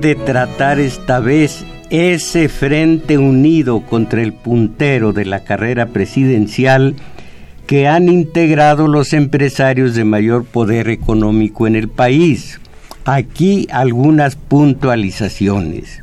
De 0.00 0.14
tratar 0.14 0.80
esta 0.80 1.20
vez 1.20 1.66
ese 1.90 2.48
frente 2.48 3.18
unido 3.18 3.82
contra 3.82 4.22
el 4.22 4.32
puntero 4.32 5.12
de 5.12 5.26
la 5.26 5.44
carrera 5.44 5.88
presidencial 5.88 6.96
que 7.66 7.88
han 7.88 8.08
integrado 8.08 8.88
los 8.88 9.12
empresarios 9.12 9.94
de 9.94 10.04
mayor 10.04 10.46
poder 10.46 10.88
económico 10.88 11.66
en 11.66 11.76
el 11.76 11.88
país. 11.88 12.58
Aquí 13.04 13.68
algunas 13.70 14.34
puntualizaciones. 14.34 16.02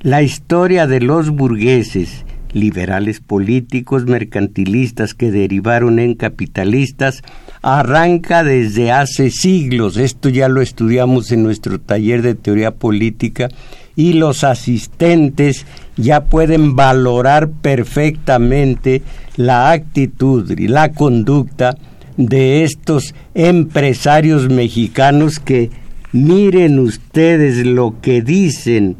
La 0.00 0.22
historia 0.22 0.86
de 0.86 1.00
los 1.00 1.28
burgueses, 1.28 2.24
liberales 2.52 3.20
políticos 3.20 4.06
mercantilistas 4.06 5.12
que 5.12 5.30
derivaron 5.30 5.98
en 5.98 6.14
capitalistas, 6.14 7.22
arranca 7.64 8.44
desde 8.44 8.92
hace 8.92 9.30
siglos. 9.30 9.96
Esto 9.96 10.28
ya 10.28 10.48
lo 10.48 10.60
estudiamos 10.60 11.32
en 11.32 11.42
nuestro 11.42 11.80
taller 11.80 12.20
de 12.20 12.34
teoría 12.34 12.72
política 12.72 13.48
y 13.96 14.12
los 14.12 14.44
asistentes 14.44 15.64
ya 15.96 16.24
pueden 16.24 16.76
valorar 16.76 17.48
perfectamente 17.48 19.00
la 19.36 19.70
actitud 19.70 20.58
y 20.58 20.68
la 20.68 20.92
conducta 20.92 21.78
de 22.18 22.64
estos 22.64 23.14
empresarios 23.32 24.50
mexicanos 24.50 25.40
que 25.40 25.70
miren 26.12 26.78
ustedes 26.78 27.64
lo 27.64 27.98
que 28.02 28.20
dicen, 28.20 28.96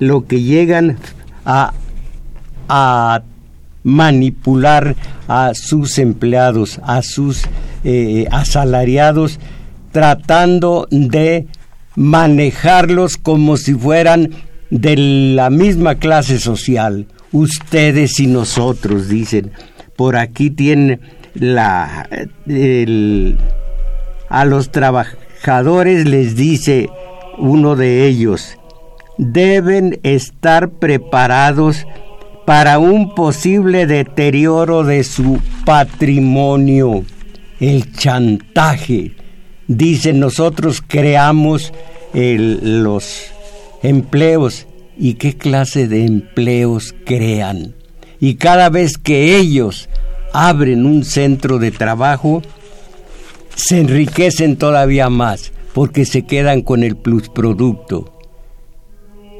lo 0.00 0.26
que 0.26 0.42
llegan 0.42 0.98
a, 1.44 1.72
a 2.68 3.22
manipular 3.84 4.96
a 5.28 5.52
sus 5.54 5.98
empleados, 5.98 6.80
a 6.82 7.02
sus 7.02 7.44
eh, 7.84 8.26
asalariados, 8.30 9.38
tratando 9.92 10.86
de 10.90 11.46
manejarlos 11.96 13.16
como 13.16 13.56
si 13.56 13.74
fueran 13.74 14.30
de 14.70 14.96
la 15.34 15.50
misma 15.50 15.96
clase 15.96 16.38
social. 16.38 17.06
Ustedes 17.32 18.18
y 18.20 18.26
nosotros, 18.26 19.08
dicen. 19.08 19.52
Por 19.96 20.16
aquí 20.16 20.50
tienen 20.50 21.00
la, 21.34 22.08
a 24.28 24.44
los 24.44 24.70
trabajadores 24.70 26.06
les 26.06 26.36
dice 26.36 26.88
uno 27.38 27.76
de 27.76 28.06
ellos, 28.06 28.56
deben 29.16 29.98
estar 30.02 30.70
preparados 30.70 31.86
para 32.46 32.78
un 32.78 33.14
posible 33.14 33.86
deterioro 33.86 34.82
de 34.82 35.04
su 35.04 35.38
patrimonio, 35.64 37.04
el 37.60 37.92
chantaje. 37.92 39.12
Dicen 39.66 40.20
nosotros 40.20 40.82
creamos 40.86 41.72
los 42.12 43.26
empleos 43.82 44.66
y 44.98 45.14
qué 45.14 45.36
clase 45.36 45.88
de 45.88 46.04
empleos 46.04 46.94
crean. 47.04 47.74
Y 48.20 48.34
cada 48.34 48.68
vez 48.68 48.98
que 48.98 49.36
ellos 49.36 49.88
abren 50.32 50.86
un 50.86 51.04
centro 51.04 51.58
de 51.58 51.70
trabajo, 51.70 52.42
se 53.54 53.80
enriquecen 53.80 54.56
todavía 54.56 55.08
más 55.08 55.52
porque 55.72 56.04
se 56.04 56.22
quedan 56.22 56.62
con 56.62 56.82
el 56.82 56.96
plusproducto, 56.96 58.12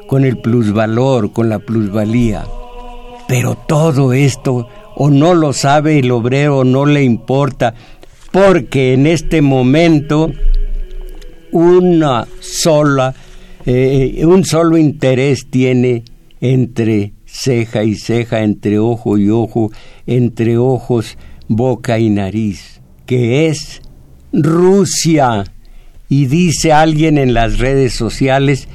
con 0.06 0.24
el 0.24 0.38
plusvalor, 0.38 1.32
con 1.32 1.48
la 1.48 1.58
plusvalía. 1.58 2.44
Pero 3.26 3.56
todo 3.56 4.12
esto 4.12 4.68
o 4.96 5.10
no 5.10 5.34
lo 5.34 5.52
sabe 5.52 5.98
el 5.98 6.10
obrero, 6.10 6.64
no 6.64 6.86
le 6.86 7.04
importa, 7.04 7.74
porque 8.30 8.94
en 8.94 9.06
este 9.06 9.42
momento 9.42 10.30
una 11.52 12.26
sola, 12.40 13.14
eh, 13.66 14.22
un 14.24 14.44
solo 14.44 14.76
interés 14.76 15.46
tiene 15.50 16.04
entre 16.40 17.12
ceja 17.24 17.84
y 17.84 17.94
ceja, 17.94 18.42
entre 18.42 18.78
ojo 18.78 19.18
y 19.18 19.30
ojo, 19.30 19.70
entre 20.06 20.58
ojos, 20.58 21.16
boca 21.48 21.98
y 21.98 22.10
nariz, 22.10 22.80
que 23.06 23.46
es 23.48 23.82
Rusia. 24.32 25.44
Y 26.08 26.26
dice 26.26 26.72
alguien 26.72 27.18
en 27.18 27.34
las 27.34 27.58
redes 27.58 27.92
sociales, 27.94 28.68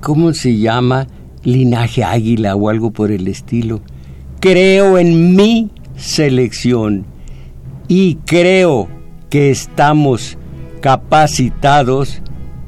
¿cómo 0.00 0.32
se 0.32 0.56
llama? 0.56 1.08
linaje 1.46 2.02
águila 2.02 2.56
o 2.56 2.68
algo 2.68 2.90
por 2.90 3.12
el 3.12 3.28
estilo. 3.28 3.80
Creo 4.40 4.98
en 4.98 5.36
mi 5.36 5.70
selección 5.96 7.06
y 7.88 8.16
creo 8.24 8.88
que 9.30 9.50
estamos 9.50 10.38
capacitados 10.80 12.22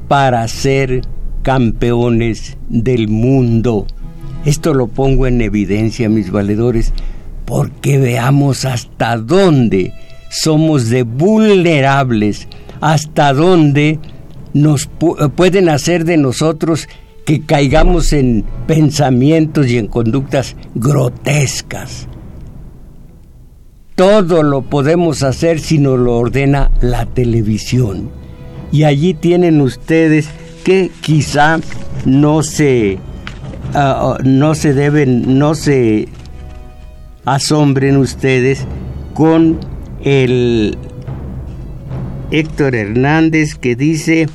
para 0.09 0.47
ser 0.49 1.03
campeones 1.43 2.57
del 2.69 3.09
mundo. 3.09 3.87
Esto 4.45 4.75
lo 4.75 4.89
pongo 4.89 5.27
en 5.27 5.41
evidencia, 5.41 6.09
mis 6.09 6.31
valedores, 6.31 6.93
porque 7.45 7.99
veamos 7.99 8.65
hasta 8.65 9.17
dónde 9.17 9.93
somos 10.31 10.89
de 10.89 11.03
vulnerables, 11.03 12.49
hasta 12.81 13.33
dónde 13.33 13.99
nos 14.53 14.89
pueden 15.37 15.69
hacer 15.69 16.05
de 16.05 16.17
nosotros 16.17 16.89
que 17.25 17.43
caigamos 17.43 18.13
en 18.13 18.45
pensamientos 18.67 19.67
y 19.69 19.79
en 19.79 19.87
conductas 19.87 20.57
grotescas. 20.75 22.09
Todo 23.99 24.45
lo 24.45 24.63
podemos 24.63 25.25
hacer 25.25 25.59
si 25.59 25.79
nos 25.79 25.99
lo 25.99 26.19
ordena 26.19 26.71
la 26.81 27.05
televisión. 27.05 28.11
Y 28.71 28.85
allí 28.85 29.13
tienen 29.13 29.61
ustedes 29.61 30.29
que 30.63 30.93
quizá 31.01 31.59
no 32.05 32.45
se, 32.45 33.01
ah, 33.75 34.15
ah, 34.15 34.19
no 34.23 34.55
se 34.55 34.73
deben, 34.73 35.41
no 35.41 35.57
se 35.57 36.07
asombren 37.25 37.97
ustedes 37.97 38.69
con 39.15 39.59
el 40.05 40.79
Héctor 42.31 42.77
Hernández 42.77 43.57
que 43.57 43.75
dice, 43.75 44.29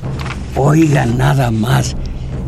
oigan 0.56 1.16
nada 1.16 1.50
más, 1.50 1.96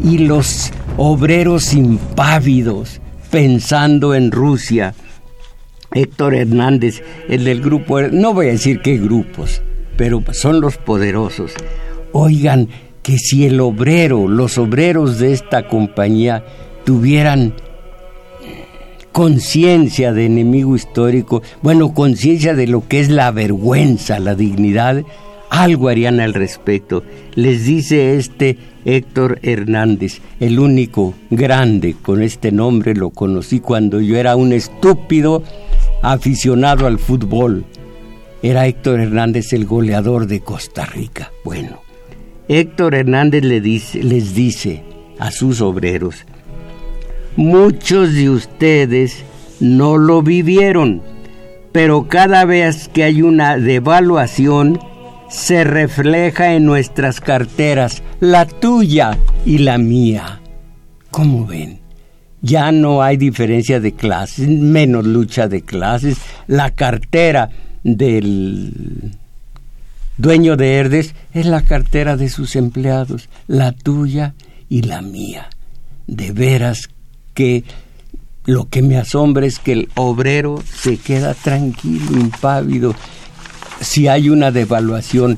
y 0.05 0.19
los 0.19 0.71
obreros 0.99 1.73
impávidos 1.73 3.01
pensando 3.31 4.15
en 4.15 4.33
Rusia. 4.33 4.93
Héctor 5.93 6.35
Hernández, 6.35 7.03
el 7.29 7.45
del 7.45 7.61
grupo, 7.61 8.01
no 8.03 8.35
voy 8.35 8.49
a 8.49 8.53
decir 8.53 8.81
qué 8.83 8.99
grupos, 8.99 9.63
pero 9.97 10.23
son 10.33 10.61
los 10.61 10.77
poderosos. 10.77 11.53
Oigan, 12.13 12.69
que 13.03 13.19
si 13.19 13.47
el 13.47 13.61
obrero, 13.61 14.27
los 14.27 14.59
obreros 14.59 15.21
de 15.21 15.33
esta 15.33 15.69
compañía 15.69 16.45
tuvieran 16.85 17.55
conciencia 19.13 20.13
de 20.13 20.27
enemigo 20.27 20.75
histórico, 20.75 21.41
bueno, 21.63 21.95
conciencia 21.95 22.55
de 22.55 22.67
lo 22.67 22.87
que 22.89 22.99
es 22.99 23.09
la 23.09 23.31
vergüenza, 23.31 24.19
la 24.19 24.35
dignidad, 24.35 25.05
algo 25.51 25.89
harían 25.89 26.19
al 26.19 26.35
respecto. 26.35 27.05
Les 27.35 27.65
dice 27.65 28.17
este 28.17 28.59
Héctor 28.85 29.39
Hernández, 29.43 30.21
el 30.41 30.59
único 30.59 31.15
grande 31.31 31.95
con 32.03 32.23
este 32.23 32.53
nombre 32.53 32.95
lo 32.95 33.11
conocí 33.11 33.61
cuando 33.61 34.01
yo 34.01 34.17
era 34.17 34.37
un 34.37 34.53
estúpido 34.53 35.45
aficionado 36.13 36.87
al 36.87 36.99
fútbol. 36.99 37.65
era 38.43 38.67
Héctor 38.67 39.01
Hernández 39.01 39.53
el 39.53 39.67
goleador 39.67 40.27
de 40.27 40.41
Costa 40.41 40.87
Rica. 40.87 41.33
Bueno, 41.45 41.83
Héctor 42.49 42.95
Hernández 42.95 43.43
le 43.43 43.61
dice, 43.61 44.03
les 44.05 44.35
dice 44.35 44.85
a 45.19 45.33
sus 45.33 45.61
obreros, 45.61 46.25
muchos 47.35 48.15
de 48.15 48.31
ustedes 48.31 49.25
no 49.59 49.97
lo 49.97 50.23
vivieron, 50.23 51.03
pero 51.73 52.07
cada 52.07 52.45
vez 52.45 52.89
que 52.89 53.03
hay 53.03 53.23
una 53.23 53.57
devaluación, 53.59 54.79
se 55.29 55.65
refleja 55.65 56.55
en 56.55 56.67
nuestras 56.67 57.21
carteras, 57.21 58.05
la 58.21 58.47
tuya 58.47 59.19
y 59.45 59.59
la 59.59 59.77
mía. 59.77 60.41
¿Cómo 61.11 61.47
ven? 61.47 61.86
Ya 62.47 62.71
no 62.71 63.03
hay 63.03 63.17
diferencia 63.17 63.81
de 63.81 63.93
clases, 63.93 64.47
menos 64.47 65.05
lucha 65.05 65.49
de 65.49 65.63
clases. 65.63 66.19
La 66.47 66.71
cartera 66.71 67.51
del 67.83 69.17
dueño 70.17 70.57
de 70.57 70.75
Herdes 70.75 71.17
es 71.35 71.47
la 71.47 71.63
cartera 71.63 72.17
de 72.17 72.29
sus 72.29 72.55
empleados, 72.55 73.29
la 73.49 73.73
tuya 73.73 74.35
y 74.69 74.83
la 74.83 75.03
mía. 75.03 75.49
De 76.07 76.31
veras 76.31 76.89
que 77.35 77.65
lo 78.45 78.69
que 78.69 78.81
me 78.81 78.97
asombra 78.97 79.45
es 79.45 79.59
que 79.59 79.73
el 79.73 79.89
obrero 79.97 80.63
se 80.73 80.99
queda 80.99 81.35
tranquilo, 81.35 82.13
impávido, 82.13 82.95
si 83.81 84.07
hay 84.07 84.29
una 84.29 84.53
devaluación. 84.53 85.37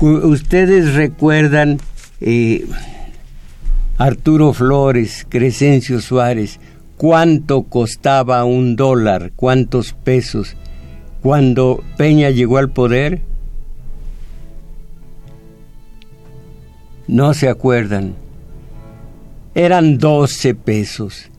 Ustedes 0.00 0.92
recuerdan 0.92 1.78
eh, 2.20 2.66
Arturo 3.98 4.52
Flores, 4.52 5.26
Crescencio 5.28 6.00
Suárez, 6.00 6.58
cuánto 6.96 7.62
costaba 7.64 8.44
un 8.44 8.76
dólar, 8.76 9.32
cuántos 9.36 9.92
pesos 9.92 10.56
cuando 11.22 11.84
Peña 11.96 12.30
llegó 12.30 12.58
al 12.58 12.70
poder? 12.70 13.22
No 17.06 17.32
se 17.34 17.48
acuerdan. 17.48 18.14
Eran 19.54 19.98
12 19.98 20.54
pesos. 20.54 21.30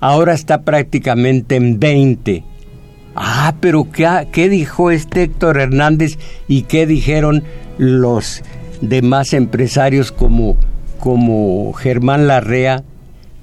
Ahora 0.00 0.34
está 0.34 0.62
prácticamente 0.62 1.56
en 1.56 1.80
20. 1.80 2.44
Ah, 3.14 3.54
pero 3.60 3.90
¿qué, 3.90 4.28
¿qué, 4.30 4.50
dijo 4.50 4.90
este 4.90 5.22
Héctor 5.22 5.58
Hernández 5.58 6.18
y 6.48 6.62
qué 6.62 6.86
dijeron 6.86 7.44
los 7.78 8.42
demás 8.82 9.32
empresarios 9.32 10.12
como, 10.12 10.58
como 10.98 11.72
Germán 11.72 12.26
Larrea? 12.26 12.82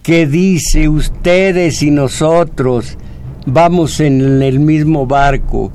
¿Qué 0.02 0.28
dice 0.28 0.90
ustedes 0.90 1.82
y 1.82 1.92
nosotros? 1.92 2.98
vamos 3.46 4.00
en 4.00 4.42
el 4.42 4.60
mismo 4.60 5.06
barco. 5.06 5.72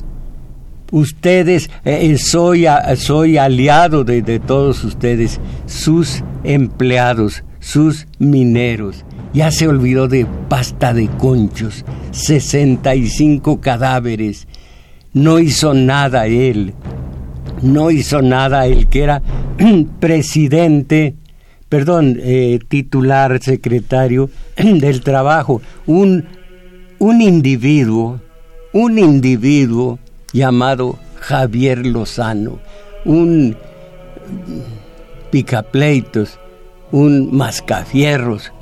Ustedes, 0.91 1.69
eh, 1.85 1.99
eh, 2.03 2.19
soy, 2.19 2.67
soy 2.97 3.37
aliado 3.37 4.05
de, 4.05 4.23
de 4.23 4.41
todos 4.41 4.85
ustedes, 4.85 5.39
sus 5.67 6.25
empleados, 6.45 7.45
sus 7.61 8.07
mineros. 8.19 9.05
Ya 9.35 9.51
se 9.51 9.69
olvidó 9.69 10.09
de 10.09 10.27
pasta 10.49 10.95
de 10.95 11.09
conchos, 11.09 11.85
65 12.13 13.61
cadáveres. 13.61 14.49
No 15.13 15.39
hizo 15.39 15.75
nada 15.75 16.27
él. 16.27 16.73
No 17.61 17.91
hizo 17.91 18.23
nada 18.23 18.67
el 18.67 18.87
que 18.87 19.03
era 19.03 19.23
presidente, 20.01 21.17
perdón, 21.69 22.19
eh, 22.21 22.59
titular, 22.69 23.43
secretario 23.43 24.31
del 24.57 25.03
trabajo, 25.03 25.61
un 25.87 26.25
un 26.99 27.23
individuo, 27.23 28.21
un 28.73 28.99
individuo 28.99 29.99
llamado 30.33 30.99
Javier 31.21 31.87
Lozano, 31.87 32.59
un 33.05 33.57
picapleitos, 35.31 36.39
un 36.91 37.35
mascafierros, 37.37 38.53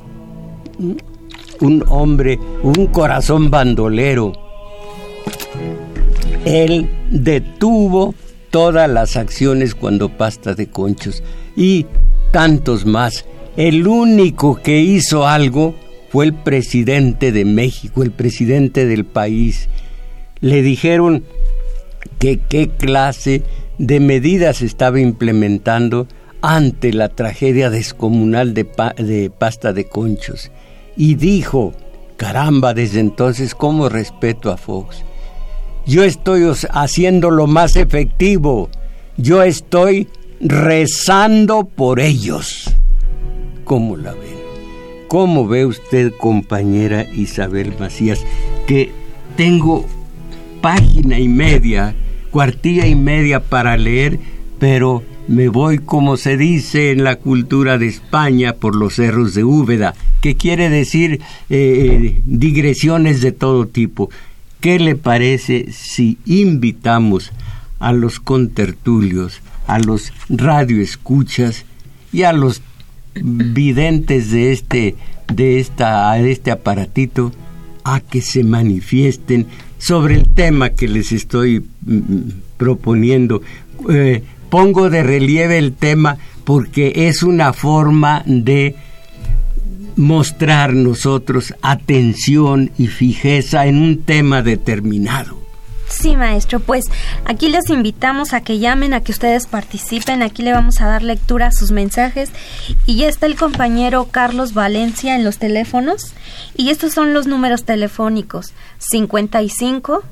un 1.61 1.85
hombre, 1.88 2.38
un 2.62 2.87
corazón 2.88 3.50
bandolero. 3.50 4.32
Él 6.44 6.88
detuvo 7.11 8.14
todas 8.50 8.88
las 8.88 9.17
acciones 9.17 9.75
cuando 9.75 10.11
pasta 10.11 10.55
de 10.55 10.69
conchos 10.69 11.23
y 11.56 11.87
tantos 12.32 12.87
más. 12.87 13.25
El 13.56 13.87
único 13.87 14.56
que 14.62 14.81
hizo 14.81 15.26
algo 15.26 15.75
fue 16.11 16.26
el 16.26 16.34
presidente 16.34 17.32
de 17.32 17.44
México, 17.44 18.02
el 18.02 18.11
presidente 18.11 18.87
del 18.87 19.05
país. 19.05 19.69
Le 20.40 20.62
dijeron 20.62 21.25
que 22.19 22.38
qué 22.38 22.69
clase 22.69 23.43
de 23.78 24.00
medidas 24.00 24.62
estaba 24.62 25.00
implementando 25.00 26.06
ante 26.43 26.93
la 26.93 27.08
tragedia 27.08 27.70
descomunal 27.70 28.55
de, 28.55 29.31
pasta 29.37 29.72
de 29.72 29.88
conchos. 29.88 30.50
Y 30.96 31.14
dijo, 31.14 31.75
caramba, 32.17 32.75
desde 32.75 33.00
entonces, 33.00 33.55
¿cómo 33.55 33.88
respeto 33.88 34.50
a 34.50 34.56
Fox? 34.56 35.02
Yo 35.87 36.05
estoy 36.05 36.44
haciendo 36.70 37.31
lo 37.31 37.46
más 37.46 37.76
efectivo. 37.76 38.70
Yo 39.17 39.43
estoy 39.43 40.08
rezando 40.40 41.64
por 41.66 42.00
ellos. 42.00 42.70
¿Cómo 43.64 43.96
la 43.96 44.12
ven? 44.12 44.36
¿Cómo 45.08 45.46
ve 45.46 45.66
usted, 45.66 46.12
compañera 46.18 47.04
Isabel 47.14 47.74
Macías, 47.78 48.24
que 48.66 48.90
tengo 49.36 49.86
página 50.60 51.18
y 51.18 51.28
media, 51.28 51.94
cuartilla 52.30 52.86
y 52.86 52.96
media 52.96 53.40
para 53.40 53.76
leer, 53.76 54.18
pero 54.58 55.02
me 55.28 55.48
voy, 55.48 55.78
como 55.78 56.16
se 56.16 56.36
dice 56.36 56.90
en 56.90 57.04
la 57.04 57.16
cultura 57.16 57.78
de 57.78 57.86
España, 57.86 58.54
por 58.54 58.76
los 58.76 58.94
cerros 58.94 59.34
de 59.34 59.44
Úbeda, 59.44 59.94
que 60.20 60.36
quiere 60.36 60.68
decir 60.70 61.20
eh, 61.50 62.22
digresiones 62.26 63.20
de 63.20 63.32
todo 63.32 63.66
tipo. 63.66 64.10
¿Qué 64.60 64.78
le 64.78 64.96
parece 64.96 65.72
si 65.72 66.18
invitamos 66.26 67.32
a 67.78 67.92
los 67.92 68.20
contertulios, 68.20 69.40
a 69.66 69.78
los 69.78 70.12
radioescuchas 70.28 71.64
y 72.12 72.22
a 72.22 72.32
los 72.32 72.62
videntes 73.14 74.30
de 74.30 74.52
este, 74.52 74.96
de 75.32 75.60
esta, 75.60 76.18
este 76.18 76.50
aparatito 76.50 77.32
a 77.84 78.00
que 78.00 78.20
se 78.20 78.42
manifiesten 78.42 79.46
sobre 79.78 80.16
el 80.16 80.28
tema 80.28 80.70
que 80.70 80.88
les 80.88 81.12
estoy 81.12 81.60
mm, 81.60 81.94
mm, 81.94 82.32
proponiendo. 82.56 83.42
Eh, 83.88 84.22
pongo 84.50 84.91
de 84.91 85.02
relieve 85.02 85.58
el 85.58 85.72
tema 85.72 86.19
porque 86.44 86.93
es 87.08 87.22
una 87.22 87.52
forma 87.52 88.22
de 88.26 88.74
mostrar 89.96 90.74
nosotros 90.74 91.55
atención 91.62 92.70
y 92.79 92.86
fijeza 92.88 93.67
en 93.67 93.79
un 93.79 94.02
tema 94.02 94.43
determinado. 94.43 95.45
Sí, 95.88 96.16
maestro, 96.16 96.60
pues 96.60 96.84
aquí 97.24 97.48
les 97.48 97.70
invitamos 97.70 98.32
a 98.32 98.40
que 98.40 98.58
llamen, 98.58 98.93
a 98.93 99.02
que 99.02 99.12
ustedes 99.12 99.46
participen, 99.46 100.22
aquí 100.22 100.43
le 100.43 100.52
vamos 100.52 100.81
a 100.81 100.86
dar 100.86 101.02
lectura 101.02 101.46
a 101.46 101.52
sus 101.52 101.70
mensajes 101.70 102.31
y 102.86 102.96
ya 102.96 103.08
está 103.08 103.26
el 103.26 103.36
compañero 103.36 104.08
Carlos 104.10 104.52
Valencia 104.52 105.14
en 105.14 105.24
los 105.24 105.38
teléfonos 105.38 106.12
y 106.56 106.70
estos 106.70 106.93
son 106.93 107.14
los 107.14 107.26
números 107.26 107.64
telefónicos 107.64 108.52
55 108.78 110.02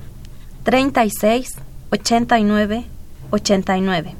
36 0.62 1.56
89 1.90 2.84
89. 3.30 4.14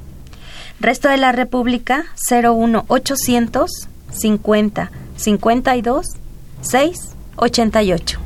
Resto 0.79 1.07
de 1.07 1.17
la 1.17 1.31
República 1.31 2.05
01 2.29 2.85
800 2.87 3.71
50 4.11 4.91
52 5.15 6.05
6 6.61 6.97
88. 7.37 8.19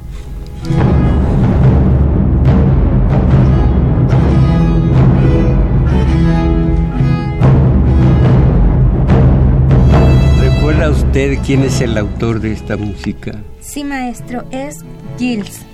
Usted 11.10 11.39
quién 11.44 11.63
es 11.63 11.82
el 11.82 11.98
autor 11.98 12.39
de 12.39 12.51
esta 12.51 12.78
música? 12.78 13.32
Sí, 13.62 13.84
maestro, 13.84 14.44
es 14.51 14.86
Gilles. 15.18 15.66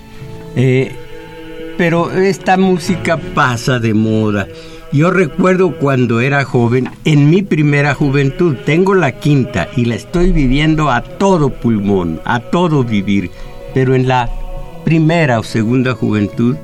Eh, 0.56 0.90
pero 1.76 2.10
esta 2.10 2.56
música 2.56 3.18
pasa 3.34 3.78
de 3.78 3.92
moda. 3.92 4.48
Yo 4.92 5.10
recuerdo 5.10 5.76
cuando 5.76 6.22
era 6.22 6.42
joven, 6.44 6.88
en 7.04 7.28
mi 7.28 7.42
primera 7.42 7.92
juventud, 7.92 8.56
tengo 8.64 8.94
la 8.94 9.12
quinta 9.20 9.68
y 9.76 9.84
la 9.84 9.96
estoy 9.96 10.32
viviendo 10.32 10.90
a 10.90 11.02
todo 11.02 11.50
pulmón, 11.50 12.18
a 12.24 12.40
todo 12.40 12.82
vivir. 12.82 13.30
Pero 13.74 13.94
en 13.94 14.08
la 14.08 14.30
primera 14.86 15.38
o 15.38 15.42
segunda 15.42 15.92
juventud, 15.92 16.56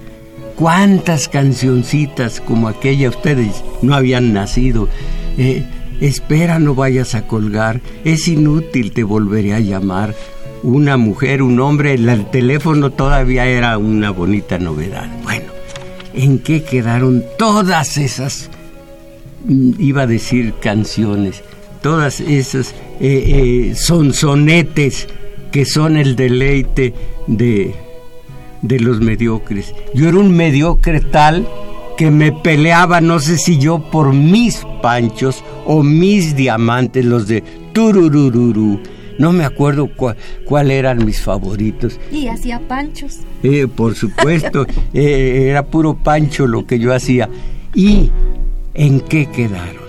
cuántas 0.57 1.29
cancioncitas 1.29 2.41
como 2.41 2.69
aquella 2.69 3.11
ustedes 3.11 3.63
no 3.83 3.95
habían 3.95 4.33
nacido. 4.33 4.89
Eh, 5.37 5.63
Espera, 6.03 6.59
no 6.59 6.75
vayas 6.75 7.15
a 7.15 7.29
colgar, 7.29 7.81
es 8.05 8.27
inútil, 8.27 8.91
te 8.91 9.05
volveré 9.05 9.55
a 9.55 9.61
llamar. 9.61 10.17
Una 10.65 10.97
mujer, 10.97 11.43
un 11.43 11.61
hombre, 11.61 11.95
el 11.95 12.27
teléfono 12.27 12.91
todavía 12.91 13.47
era 13.47 13.79
una 13.79 14.11
bonita 14.11 14.59
novedad. 14.59 15.09
Bueno, 15.23 15.53
en 16.13 16.41
qué 16.41 16.65
quedaron 16.65 17.25
todas 17.39 17.99
esas, 17.99 18.51
mm, 19.45 19.75
iba 19.79 20.03
a 20.03 20.07
decir 20.09 20.55
canciones, 20.61 21.45
todas 21.83 22.19
esas 22.19 22.75
eh, 23.01 23.71
eh, 23.71 23.75
que 25.53 25.65
son 25.65 25.97
el 25.97 26.17
deleite 26.17 26.95
de, 27.29 27.77
de 28.61 28.81
los 28.81 29.01
mediocres. 29.01 29.73
Yo 29.95 30.09
era 30.09 30.19
un 30.19 30.35
mediocre 30.35 30.99
tal 30.99 31.47
que 31.97 32.11
me 32.11 32.33
peleaba, 32.33 33.01
no 33.01 33.21
sé 33.21 33.39
si 33.39 33.59
yo 33.59 33.79
por 33.79 34.13
mis 34.13 34.65
panchos 34.83 35.45
o 35.67 35.83
mis 35.83 36.35
diamantes, 36.35 37.05
los 37.05 37.27
de 37.29 37.43
tururururu. 37.73 38.81
No 39.19 39.33
me 39.33 39.45
acuerdo 39.45 39.91
cuál 40.47 40.71
eran 40.71 41.05
mis 41.05 41.21
favoritos. 41.21 42.01
Y 42.11 42.29
hacía 42.29 42.61
panchos. 42.61 43.19
Eh, 43.43 43.69
por 43.69 43.95
supuesto, 43.95 44.67
eh, 44.95 45.49
era 45.51 45.67
puro 45.67 45.95
pancho 45.95 46.47
lo 46.47 46.67
que 46.67 46.79
yo 46.79 46.95
hacía. 46.95 47.29
¿Y 47.75 48.11
en 48.75 49.01
qué 49.01 49.27
quedaron? 49.27 49.83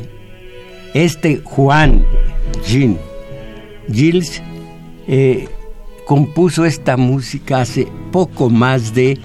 Este 0.93 1.41
Juan 1.43 2.05
Gin, 2.65 2.97
Gilles 3.91 4.43
eh, 5.07 5.47
compuso 6.05 6.65
esta 6.65 6.97
música 6.97 7.61
hace 7.61 7.87
poco 8.11 8.49
más 8.49 8.93
de 8.93 9.17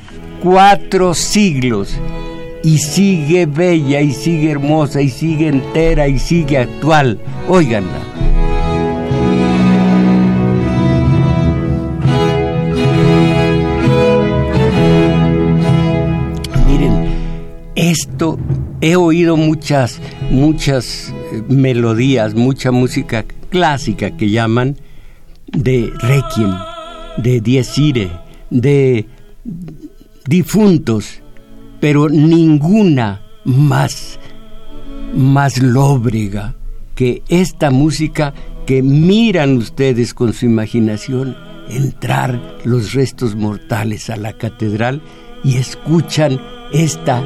cuatro 0.42 1.12
siglos 1.12 1.94
y 2.62 2.78
sigue 2.78 3.46
bella 3.46 4.00
y 4.00 4.12
sigue 4.12 4.50
hermosa 4.50 5.00
y 5.00 5.08
sigue 5.08 5.48
entera 5.48 6.08
y 6.08 6.18
sigue 6.18 6.58
actual. 6.58 7.18
Óiganla. 7.48 7.98
Miren, 16.66 17.08
esto 17.74 18.38
he 18.80 18.96
oído 18.96 19.36
muchas, 19.36 20.00
muchas 20.30 21.12
eh, 21.32 21.42
melodías, 21.48 22.34
mucha 22.34 22.70
música 22.72 23.24
clásica 23.50 24.16
que 24.16 24.30
llaman 24.30 24.76
de 25.46 25.90
requiem, 26.00 26.52
de 27.16 27.40
dies 27.40 27.78
irae, 27.78 28.10
de 28.50 29.06
difuntos 30.26 31.22
pero 31.80 32.08
ninguna 32.08 33.22
más, 33.44 34.18
más 35.14 35.60
lóbrega 35.60 36.54
que 36.94 37.22
esta 37.28 37.70
música 37.70 38.34
que 38.66 38.82
miran 38.82 39.56
ustedes 39.56 40.12
con 40.14 40.32
su 40.32 40.46
imaginación 40.46 41.36
entrar 41.68 42.40
los 42.64 42.92
restos 42.92 43.34
mortales 43.34 44.10
a 44.10 44.16
la 44.16 44.32
catedral 44.32 45.00
y 45.44 45.56
escuchan 45.56 46.40
esta, 46.72 47.24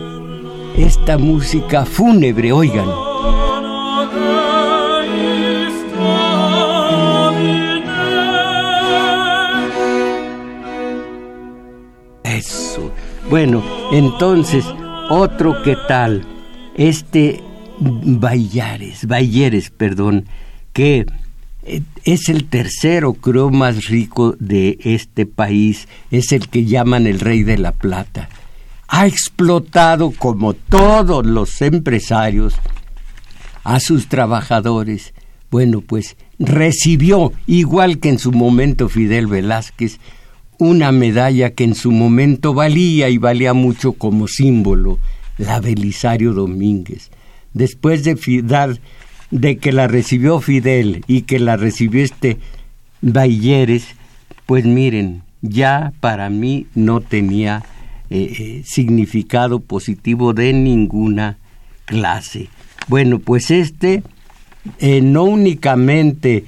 esta 0.76 1.18
música 1.18 1.85
fúnebre, 1.85 2.52
oigan. 2.52 3.12
Bueno, 13.33 13.62
entonces, 13.91 14.62
otro 15.09 15.62
que 15.62 15.75
tal, 15.89 16.23
este 16.77 17.43
Bayares, 17.81 19.07
Bayeres, 19.07 19.71
perdón, 19.71 20.27
que 20.75 21.07
eh, 21.62 21.81
es 22.05 22.29
el 22.29 22.45
tercero, 22.45 23.15
creo, 23.15 23.49
más 23.49 23.87
rico 23.87 24.37
de 24.39 24.79
este 24.85 25.25
país, 25.25 25.89
es 26.11 26.33
el 26.33 26.51
que 26.51 26.67
llaman 26.67 27.07
el 27.07 27.21
rey 27.21 27.43
de 27.43 27.57
la 27.57 27.73
plata. 27.73 28.29
Ha 28.87 29.07
explotado, 29.07 30.11
como 30.11 30.53
todos 30.53 31.25
los 31.25 31.62
empresarios, 31.62 32.57
a 33.65 33.81
sus 33.81 34.09
trabajadores. 34.09 35.15
Bueno, 35.51 35.81
pues 35.81 36.19
recibió, 36.39 37.33
igual 37.47 37.99
que 37.99 38.11
en 38.11 38.19
su 38.19 38.31
momento 38.31 38.91
Fidel 38.91 39.27
Velázquez, 39.27 40.01
una 40.62 40.92
medalla 40.92 41.50
que 41.50 41.64
en 41.64 41.75
su 41.75 41.90
momento 41.90 42.54
valía 42.54 43.09
y 43.09 43.19
valía 43.19 43.52
mucho 43.52 43.92
como 43.92 44.28
símbolo, 44.28 44.99
la 45.38 45.61
Belisario 45.61 46.33
Domínguez. 46.33 47.11
Después 47.52 48.04
de, 48.04 48.16
dar, 48.45 48.78
de 49.31 49.59
que 49.59 49.73
la 49.73 49.88
recibió 49.88 50.40
Fidel 50.40 51.04
y 51.07 51.23
que 51.23 51.38
la 51.38 51.57
recibió 51.57 52.04
este 52.04 52.38
Bayeres, 53.00 53.87
pues 54.47 54.64
miren, 54.64 55.23
ya 55.40 55.92
para 56.00 56.31
mí 56.31 56.66
no 56.75 57.00
tenía 57.00 57.64
eh, 58.09 58.33
eh, 58.38 58.62
significado 58.64 59.59
positivo 59.59 60.33
de 60.33 60.52
ninguna 60.52 61.38
clase. 61.87 62.49
Bueno, 62.87 63.19
pues 63.19 63.50
este 63.50 64.02
eh, 64.78 65.00
no 65.00 65.25
únicamente 65.25 66.45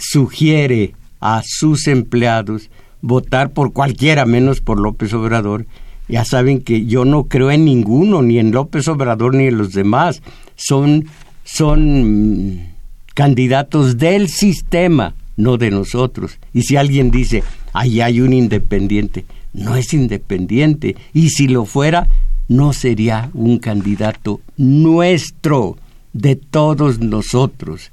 sugiere 0.00 0.94
a 1.20 1.42
sus 1.44 1.86
empleados 1.86 2.70
votar 3.00 3.50
por 3.50 3.72
cualquiera 3.72 4.26
menos 4.26 4.60
por 4.60 4.80
López 4.80 5.12
Obrador. 5.14 5.66
Ya 6.08 6.24
saben 6.24 6.62
que 6.62 6.86
yo 6.86 7.04
no 7.04 7.24
creo 7.24 7.50
en 7.50 7.64
ninguno, 7.64 8.22
ni 8.22 8.38
en 8.38 8.52
López 8.52 8.88
Obrador 8.88 9.34
ni 9.34 9.46
en 9.46 9.58
los 9.58 9.72
demás. 9.72 10.22
Son, 10.56 11.06
son 11.44 12.68
candidatos 13.14 13.98
del 13.98 14.28
sistema, 14.28 15.14
no 15.36 15.58
de 15.58 15.70
nosotros. 15.70 16.38
Y 16.54 16.62
si 16.62 16.76
alguien 16.76 17.10
dice, 17.10 17.42
ahí 17.72 18.00
hay 18.00 18.20
un 18.20 18.32
independiente, 18.32 19.24
no 19.52 19.76
es 19.76 19.92
independiente. 19.92 20.96
Y 21.12 21.30
si 21.30 21.48
lo 21.48 21.66
fuera, 21.66 22.08
no 22.48 22.72
sería 22.72 23.30
un 23.34 23.58
candidato 23.58 24.40
nuestro, 24.56 25.76
de 26.12 26.36
todos 26.36 26.98
nosotros. 26.98 27.92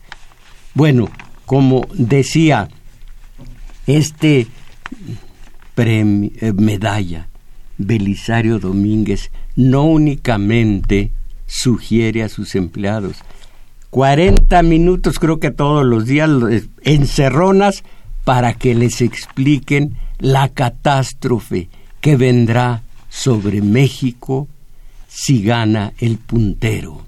Bueno, 0.73 1.09
como 1.45 1.87
decía, 1.93 2.69
este 3.87 4.47
eh, 5.77 6.53
medalla 6.53 7.27
Belisario 7.77 8.59
Domínguez 8.59 9.31
no 9.55 9.83
únicamente 9.83 11.11
sugiere 11.45 12.23
a 12.23 12.29
sus 12.29 12.55
empleados 12.55 13.17
40 13.89 14.61
minutos 14.63 15.19
creo 15.19 15.39
que 15.39 15.51
todos 15.51 15.85
los 15.85 16.05
días 16.05 16.29
encerronas 16.81 17.83
para 18.25 18.53
que 18.53 18.75
les 18.75 19.01
expliquen 19.01 19.97
la 20.19 20.49
catástrofe 20.49 21.69
que 22.01 22.17
vendrá 22.17 22.81
sobre 23.09 23.61
México 23.61 24.49
si 25.07 25.41
gana 25.43 25.93
el 25.99 26.17
puntero. 26.17 27.05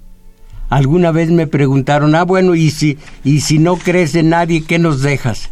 Alguna 0.70 1.12
vez 1.12 1.30
me 1.30 1.46
preguntaron, 1.46 2.14
ah 2.14 2.24
bueno, 2.24 2.54
y 2.54 2.70
si 2.70 2.98
y 3.24 3.40
si 3.40 3.58
no 3.58 3.76
crees 3.76 4.14
en 4.14 4.30
nadie, 4.30 4.64
¿qué 4.64 4.78
nos 4.78 5.02
dejas? 5.02 5.50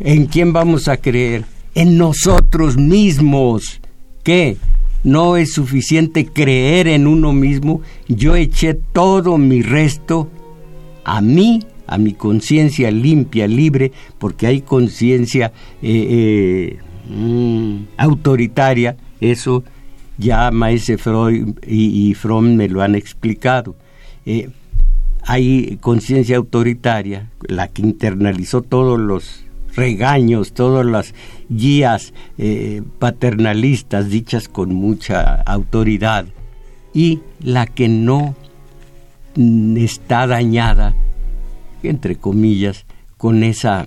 ¿En 0.00 0.26
quién 0.26 0.52
vamos 0.52 0.88
a 0.88 0.98
creer? 0.98 1.44
En 1.76 1.98
nosotros 1.98 2.78
mismos. 2.78 3.82
¿Qué? 4.24 4.56
No 5.04 5.36
es 5.36 5.52
suficiente 5.52 6.24
creer 6.24 6.88
en 6.88 7.06
uno 7.06 7.34
mismo. 7.34 7.82
Yo 8.08 8.34
eché 8.34 8.72
todo 8.72 9.36
mi 9.36 9.60
resto 9.60 10.30
a 11.04 11.20
mí, 11.20 11.64
a 11.86 11.98
mi 11.98 12.14
conciencia 12.14 12.90
limpia, 12.90 13.46
libre, 13.46 13.92
porque 14.18 14.46
hay 14.46 14.62
conciencia 14.62 15.52
eh, 15.82 16.78
eh, 16.78 16.78
mm, 17.14 17.88
autoritaria. 17.98 18.96
Eso 19.20 19.62
ya 20.16 20.50
Maese 20.50 20.96
Freud 20.96 21.58
y, 21.66 22.14
Fromm 22.14 22.56
me 22.56 22.70
lo 22.70 22.80
han 22.80 22.94
explicado. 22.94 23.76
Eh, 24.24 24.48
hay 25.24 25.76
conciencia 25.82 26.38
autoritaria, 26.38 27.30
la 27.46 27.68
que 27.68 27.82
internalizó 27.82 28.62
todos 28.62 28.98
los 28.98 29.45
regaños, 29.76 30.52
todas 30.52 30.84
las 30.84 31.14
guías 31.48 32.12
eh, 32.38 32.82
paternalistas 32.98 34.08
dichas 34.08 34.48
con 34.48 34.74
mucha 34.74 35.42
autoridad 35.42 36.26
y 36.92 37.20
la 37.40 37.66
que 37.66 37.88
no 37.88 38.34
mm, 39.36 39.76
está 39.76 40.26
dañada, 40.26 40.94
entre 41.82 42.16
comillas, 42.16 42.86
con 43.18 43.44
esa, 43.44 43.86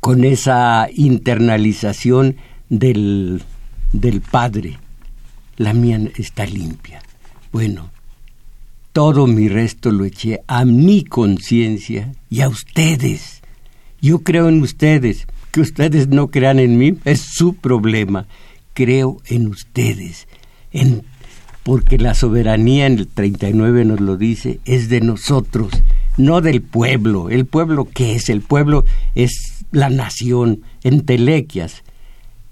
con 0.00 0.24
esa 0.24 0.88
internalización 0.92 2.36
del, 2.68 3.42
del 3.92 4.20
Padre. 4.20 4.78
La 5.56 5.72
mía 5.72 6.00
está 6.16 6.44
limpia. 6.44 7.00
Bueno, 7.52 7.90
todo 8.92 9.26
mi 9.26 9.48
resto 9.48 9.90
lo 9.90 10.04
eché 10.04 10.40
a 10.46 10.64
mi 10.64 11.04
conciencia 11.04 12.12
y 12.28 12.40
a 12.40 12.48
ustedes 12.48 13.35
yo 14.00 14.20
creo 14.20 14.48
en 14.48 14.62
ustedes. 14.62 15.26
Que 15.52 15.60
ustedes 15.60 16.08
no 16.08 16.28
crean 16.28 16.58
en 16.58 16.76
mí 16.76 16.98
es 17.04 17.20
su 17.20 17.54
problema. 17.54 18.26
Creo 18.74 19.18
en 19.26 19.48
ustedes. 19.48 20.28
En, 20.70 21.02
porque 21.62 21.98
la 21.98 22.14
soberanía 22.14 22.86
en 22.86 22.98
el 22.98 23.08
39 23.08 23.84
nos 23.84 24.00
lo 24.00 24.16
dice, 24.16 24.60
es 24.66 24.88
de 24.88 25.00
nosotros, 25.00 25.72
no 26.16 26.40
del 26.40 26.62
pueblo. 26.62 27.30
¿El 27.30 27.46
pueblo 27.46 27.88
qué 27.92 28.14
es? 28.14 28.28
El 28.28 28.42
pueblo 28.42 28.84
es 29.14 29.64
la 29.72 29.90
nación, 29.90 30.62
entelequias. 30.84 31.82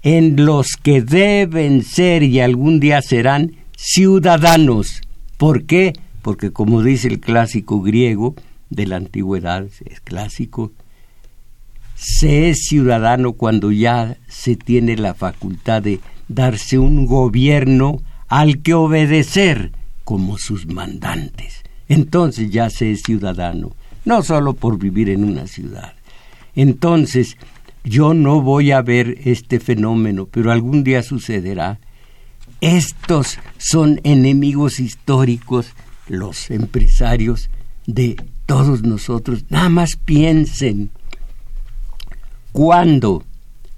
en 0.01 0.45
los 0.45 0.75
que 0.75 1.01
deben 1.01 1.83
ser 1.83 2.21
y 2.21 2.39
algún 2.39 2.79
día 2.79 3.01
serán 3.01 3.53
ciudadanos. 3.75 5.01
¿Por 5.37 5.63
qué? 5.65 5.93
Porque 6.21 6.51
como 6.51 6.83
dice 6.83 7.07
el 7.07 7.19
clásico 7.19 7.81
griego 7.81 8.35
de 8.69 8.85
la 8.85 8.97
antigüedad, 8.97 9.65
es 9.85 9.99
clásico, 10.01 10.71
se 11.95 12.49
es 12.49 12.65
ciudadano 12.65 13.33
cuando 13.33 13.71
ya 13.71 14.17
se 14.27 14.55
tiene 14.55 14.97
la 14.97 15.13
facultad 15.13 15.81
de 15.81 16.01
darse 16.27 16.77
un 16.77 17.05
gobierno 17.05 18.01
al 18.27 18.61
que 18.61 18.73
obedecer 18.73 19.71
como 20.03 20.37
sus 20.37 20.67
mandantes. 20.67 21.63
Entonces 21.87 22.51
ya 22.51 22.69
se 22.69 22.91
es 22.91 23.01
ciudadano, 23.01 23.75
no 24.03 24.21
solo 24.23 24.53
por 24.53 24.77
vivir 24.77 25.09
en 25.09 25.23
una 25.23 25.47
ciudad. 25.47 25.93
Entonces, 26.55 27.37
yo 27.83 28.13
no 28.13 28.41
voy 28.41 28.71
a 28.71 28.81
ver 28.81 29.19
este 29.25 29.59
fenómeno, 29.59 30.27
pero 30.29 30.51
algún 30.51 30.83
día 30.83 31.03
sucederá. 31.03 31.79
Estos 32.61 33.37
son 33.57 33.99
enemigos 34.03 34.79
históricos, 34.79 35.73
los 36.07 36.49
empresarios 36.49 37.49
de 37.85 38.15
todos 38.45 38.83
nosotros. 38.83 39.45
Nada 39.49 39.69
más 39.69 39.97
piensen 39.97 40.89
cuando 42.55 43.21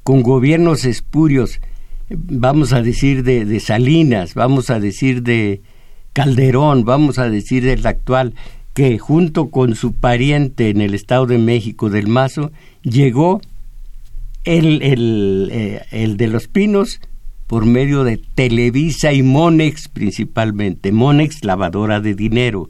con 0.04 0.22
gobiernos 0.22 0.86
espurios, 0.86 1.62
vamos 2.12 2.74
a 2.74 2.84
decir 2.84 3.24
de, 3.24 3.44
de 3.44 3.60
Salinas, 3.60 4.36
vamos 4.36 4.70
a 4.70 4.80
decir 4.80 5.24
de 5.24 5.64
Calderón, 6.14 6.86
vamos 6.86 7.18
a 7.18 7.28
decir 7.28 7.64
del 7.64 7.88
actual, 7.88 8.36
que 8.76 9.00
junto 9.00 9.50
con 9.50 9.74
su 9.74 9.94
pariente 9.94 10.70
en 10.70 10.82
el 10.82 10.94
Estado 10.94 11.26
de 11.26 11.40
México, 11.40 11.90
del 11.90 12.06
Mazo, 12.06 12.52
llegó 12.84 13.42
el, 14.44 14.84
el, 14.84 15.50
eh, 15.52 15.82
el 15.90 16.16
de 16.16 16.28
los 16.28 16.48
Pinos 16.48 17.02
por 17.48 17.66
medio 17.66 18.04
de 18.04 18.22
Televisa 18.36 19.12
y 19.12 19.24
Monex 19.24 19.88
principalmente. 19.88 20.92
Monex, 20.92 21.44
lavadora 21.44 22.00
de 22.00 22.14
dinero. 22.14 22.70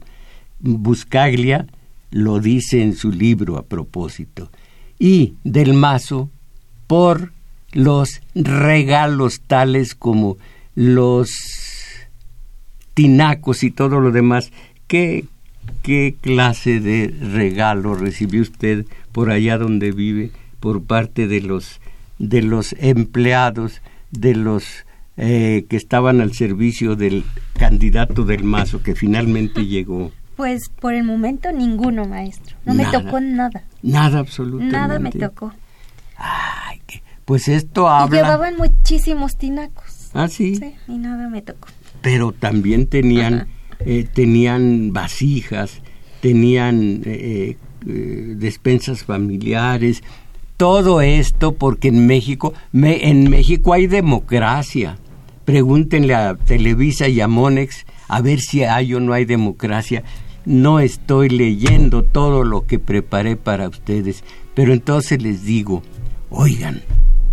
Buscaglia 0.58 1.66
lo 2.10 2.40
dice 2.40 2.82
en 2.82 2.94
su 2.96 3.12
libro 3.12 3.58
a 3.58 3.66
propósito. 3.66 4.50
Y 4.98 5.34
del 5.44 5.74
Mazo 5.74 6.30
por 6.86 7.32
los 7.72 8.20
regalos 8.34 9.40
tales 9.46 9.94
como 9.94 10.36
los 10.74 11.30
tinacos 12.94 13.62
y 13.62 13.70
todo 13.70 14.00
lo 14.00 14.10
demás 14.10 14.52
que 14.86 15.26
¿Qué 15.82 16.16
clase 16.20 16.80
de 16.80 17.14
regalo 17.32 17.94
recibió 17.94 18.42
usted 18.42 18.86
por 19.12 19.30
allá 19.30 19.58
donde 19.58 19.92
vive 19.92 20.30
por 20.60 20.82
parte 20.82 21.26
de 21.28 21.40
los 21.40 21.80
de 22.18 22.42
los 22.42 22.74
empleados 22.78 23.80
de 24.10 24.34
los 24.34 24.84
eh, 25.16 25.66
que 25.68 25.76
estaban 25.76 26.20
al 26.20 26.32
servicio 26.32 26.96
del 26.96 27.24
candidato 27.54 28.24
del 28.24 28.44
Mazo 28.44 28.82
que 28.82 28.94
finalmente 28.94 29.66
llegó? 29.66 30.12
Pues 30.38 30.68
por 30.68 30.94
el 30.94 31.02
momento 31.02 31.50
ninguno, 31.50 32.04
maestro. 32.04 32.56
No 32.64 32.72
me 32.72 32.86
tocó 32.86 33.18
nada. 33.18 33.64
Nada 33.82 34.20
absolutamente. 34.20 34.72
Nada 34.72 35.00
me 35.00 35.10
tocó. 35.10 35.52
Ay, 36.16 36.80
pues 37.24 37.48
esto 37.48 37.88
habla. 37.88 38.16
Y 38.16 38.22
llevaban 38.22 38.56
muchísimos 38.56 39.36
tinacos. 39.36 40.10
Ah, 40.14 40.28
sí. 40.28 40.54
Sí, 40.54 40.76
y 40.86 40.96
nada 40.96 41.28
me 41.28 41.42
tocó. 41.42 41.66
Pero 42.02 42.30
también 42.30 42.86
tenían 42.86 43.48
eh, 43.80 44.06
tenían 44.14 44.92
vasijas, 44.92 45.82
tenían 46.20 47.02
eh, 47.04 47.56
eh, 47.88 48.34
despensas 48.36 49.02
familiares, 49.02 50.04
todo 50.56 51.00
esto 51.00 51.56
porque 51.56 51.88
en 51.88 52.06
México, 52.06 52.54
en 52.72 53.28
México 53.28 53.72
hay 53.72 53.88
democracia. 53.88 54.98
Pregúntenle 55.44 56.14
a 56.14 56.36
Televisa 56.36 57.08
y 57.08 57.20
a 57.20 57.26
Monex 57.26 57.86
a 58.06 58.20
ver 58.20 58.38
si 58.38 58.62
hay 58.62 58.94
o 58.94 59.00
no 59.00 59.14
hay 59.14 59.24
democracia. 59.24 60.04
No 60.44 60.80
estoy 60.80 61.28
leyendo 61.28 62.02
todo 62.02 62.44
lo 62.44 62.66
que 62.66 62.78
preparé 62.78 63.36
para 63.36 63.68
ustedes, 63.68 64.24
pero 64.54 64.72
entonces 64.72 65.22
les 65.22 65.44
digo, 65.44 65.82
oigan, 66.30 66.82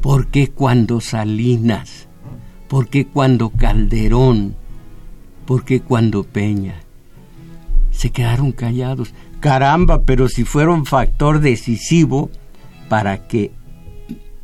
¿por 0.02 0.28
qué 0.28 0.50
cuando 0.50 1.02
Salinas? 1.02 2.08
¿Por 2.68 2.90
qué 2.90 3.06
cuando 3.06 3.50
Calderón? 3.52 4.56
porque 5.46 5.80
cuando 5.82 6.24
Peña 6.24 6.82
se 7.92 8.10
quedaron 8.10 8.52
callados. 8.52 9.14
Caramba, 9.40 10.04
pero 10.04 10.28
si 10.28 10.44
fueron 10.44 10.86
factor 10.86 11.40
decisivo 11.40 12.30
para 12.90 13.28
que 13.28 13.52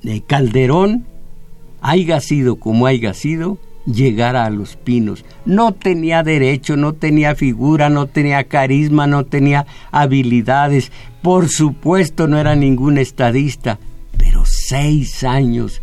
eh, 0.04 0.22
Calderón 0.22 1.06
haya 1.82 2.22
sido 2.22 2.58
como 2.58 2.86
haya 2.86 3.14
sido, 3.14 3.58
llegara 3.86 4.46
a 4.46 4.50
los 4.50 4.76
pinos. 4.76 5.26
No 5.46 5.74
tenía 5.74 6.24
derecho, 6.24 6.78
no 6.78 6.94
tenía 6.94 7.36
figura, 7.36 7.90
no 7.90 8.08
tenía 8.08 8.44
carisma, 8.46 9.08
no 9.08 9.26
tenía 9.26 9.66
habilidades. 9.92 10.92
Por 11.22 11.50
supuesto 11.50 12.28
no 12.28 12.38
era 12.38 12.56
ningún 12.56 12.98
estadista, 12.98 13.80
pero 14.18 14.44
seis 14.46 15.24
años. 15.24 15.82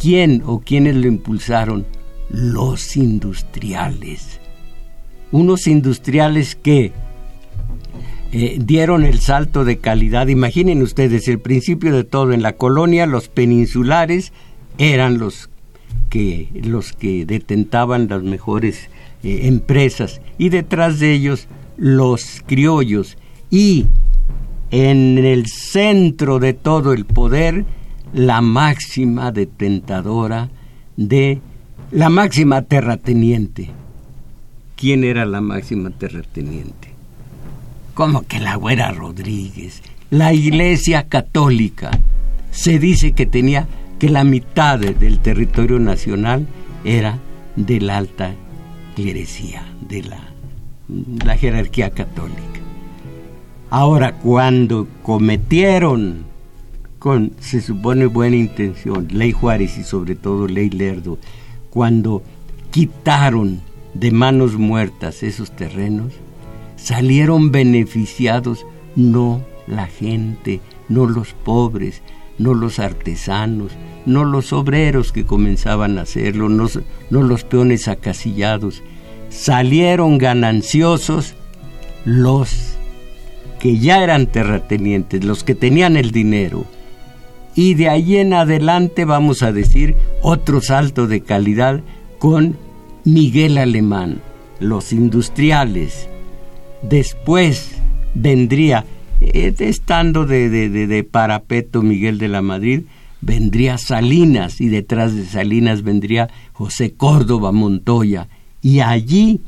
¿Quién 0.00 0.42
o 0.44 0.60
quiénes 0.60 0.96
lo 0.96 1.06
impulsaron? 1.06 1.86
Los 2.30 2.96
industriales 2.96 4.40
unos 5.32 5.66
industriales 5.66 6.54
que 6.54 6.92
eh, 8.32 8.58
dieron 8.60 9.04
el 9.04 9.18
salto 9.18 9.64
de 9.64 9.78
calidad. 9.78 10.28
Imaginen 10.28 10.82
ustedes, 10.82 11.26
el 11.26 11.40
principio 11.40 11.92
de 11.92 12.04
todo 12.04 12.32
en 12.32 12.42
la 12.42 12.52
colonia, 12.52 13.06
los 13.06 13.28
peninsulares 13.28 14.32
eran 14.78 15.18
los 15.18 15.50
que, 16.10 16.48
los 16.64 16.92
que 16.92 17.24
detentaban 17.26 18.08
las 18.08 18.22
mejores 18.22 18.88
eh, 19.22 19.40
empresas 19.44 20.20
y 20.38 20.48
detrás 20.48 20.98
de 20.98 21.12
ellos 21.12 21.48
los 21.76 22.42
criollos 22.46 23.16
y 23.50 23.86
en 24.70 25.18
el 25.18 25.46
centro 25.46 26.38
de 26.38 26.54
todo 26.54 26.92
el 26.92 27.04
poder 27.04 27.64
la 28.12 28.40
máxima 28.40 29.32
detentadora 29.32 30.50
de 30.96 31.40
la 31.90 32.08
máxima 32.08 32.62
terrateniente 32.62 33.70
quién 34.82 35.04
era 35.04 35.24
la 35.26 35.40
máxima 35.40 35.90
terrateniente. 35.90 36.88
Como 37.94 38.22
que 38.22 38.40
la 38.40 38.56
güera 38.56 38.90
Rodríguez. 38.90 39.80
La 40.10 40.32
Iglesia 40.32 41.04
Católica 41.08 41.92
se 42.50 42.80
dice 42.80 43.12
que 43.12 43.24
tenía 43.24 43.68
que 44.02 44.08
la 44.08 44.24
mitad 44.24 44.80
del 44.80 45.20
territorio 45.20 45.78
nacional 45.78 46.48
era 46.82 47.20
de 47.54 47.80
la 47.80 47.98
alta 47.98 48.34
clerecía, 48.96 49.64
de 49.88 50.02
la, 50.02 51.36
jerarquía 51.36 51.90
católica. 51.90 52.42
Ahora, 53.70 54.18
cuando 54.18 54.88
cometieron 55.04 56.24
con, 56.98 57.30
se 57.38 57.60
supone, 57.60 58.06
buena 58.06 58.34
intención, 58.34 59.06
Ley 59.12 59.30
Juárez 59.30 59.78
y 59.78 59.84
sobre 59.84 60.16
todo 60.16 60.48
Ley 60.48 60.70
Lerdo, 60.70 61.16
cuando 61.70 62.24
quitaron 62.72 63.60
de 63.94 64.10
manos 64.10 64.56
muertas 64.56 65.22
esos 65.22 65.54
terrenos, 65.54 66.12
salieron 66.74 67.52
beneficiados 67.52 68.66
no 68.96 69.44
la 69.68 69.86
gente, 69.86 70.60
no 70.88 71.06
los 71.06 71.34
pobres, 71.34 72.02
no 72.38 72.54
los 72.54 72.80
artesanos, 72.80 73.70
no 74.06 74.24
los 74.24 74.52
obreros 74.52 75.12
que 75.12 75.24
comenzaban 75.24 75.98
a 75.98 76.02
hacerlo, 76.02 76.48
no, 76.48 76.68
no 77.10 77.22
los 77.22 77.44
peones 77.44 77.88
acasillados. 77.88 78.82
Salieron 79.28 80.18
gananciosos 80.18 81.34
los 82.04 82.76
que 83.60 83.78
ya 83.78 84.02
eran 84.02 84.26
terratenientes, 84.26 85.24
los 85.24 85.44
que 85.44 85.54
tenían 85.54 85.96
el 85.96 86.10
dinero. 86.10 86.66
Y 87.54 87.74
de 87.74 87.88
ahí 87.88 88.16
en 88.16 88.32
adelante 88.32 89.04
vamos 89.04 89.42
a 89.42 89.52
decir 89.52 89.94
otro 90.20 90.60
salto 90.60 91.06
de 91.06 91.20
calidad 91.20 91.80
con 92.18 92.56
Miguel 93.04 93.58
Alemán, 93.58 94.20
los 94.58 94.92
industriales. 94.92 96.08
Después 96.82 97.72
vendría, 98.14 98.84
eh, 99.20 99.54
estando 99.58 100.26
de, 100.26 100.48
de, 100.48 101.04
parapeto 101.04 101.82
Miguel 101.82 102.18
de 102.18 102.28
la 102.28 102.42
Madrid, 102.42 102.82
vendría 103.22 103.78
Salinas 103.78 104.60
y 104.60 104.68
detrás 104.68 105.14
de 105.14 105.24
Salinas 105.24 105.82
vendría 105.82 106.28
José 106.52 106.92
Córdoba 106.92 107.52
Montoya. 107.52 108.28
Y 108.60 108.80
allí 108.80 109.40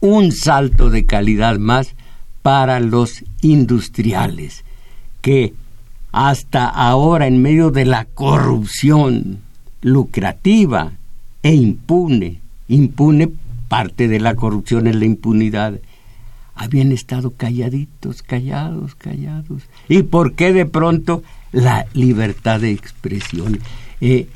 un 0.00 0.30
salto 0.30 0.90
de 0.90 1.06
calidad 1.06 1.58
más 1.58 1.94
para 2.42 2.78
los 2.78 3.24
industriales, 3.40 4.64
que 5.22 5.54
hasta 6.12 6.68
ahora 6.68 7.26
en 7.26 7.40
medio 7.40 7.70
de 7.70 7.86
la 7.86 8.04
corrupción 8.04 9.38
lucrativa 9.80 10.92
e 11.42 11.54
impune, 11.54 12.40
impune 12.68 13.30
parte 13.68 14.06
de 14.08 14.20
la 14.20 14.34
corrupción 14.34 14.86
en 14.86 15.00
la 15.00 15.06
impunidad. 15.06 15.80
Habían 16.54 16.92
estado 16.92 17.30
calladitos, 17.30 18.22
callados, 18.22 18.94
callados. 18.94 19.62
¿Y 19.88 20.02
por 20.02 20.34
qué 20.34 20.52
de 20.52 20.66
pronto 20.66 21.22
la 21.54 21.86
libertad 21.94 22.60
de 22.60 22.72
expresión? 22.72 23.60
Eh, 24.00 24.26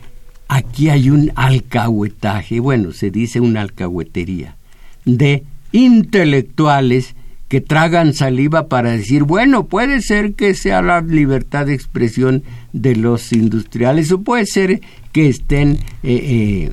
aquí 0.48 0.88
hay 0.88 1.10
un 1.10 1.30
alcahuetaje, 1.34 2.60
bueno, 2.60 2.92
se 2.92 3.10
dice 3.10 3.40
una 3.40 3.60
alcahuetería, 3.60 4.56
de 5.04 5.44
intelectuales 5.72 7.14
que 7.48 7.60
tragan 7.60 8.12
saliva 8.12 8.68
para 8.68 8.90
decir, 8.92 9.24
bueno, 9.24 9.66
puede 9.66 10.02
ser 10.02 10.34
que 10.34 10.54
sea 10.54 10.82
la 10.82 11.00
libertad 11.00 11.66
de 11.66 11.74
expresión 11.74 12.42
de 12.72 12.94
los 12.94 13.32
industriales 13.32 14.12
o 14.12 14.20
puede 14.20 14.46
ser 14.46 14.80
que 15.12 15.28
estén 15.28 15.72
eh, 15.72 15.78
eh, 16.02 16.72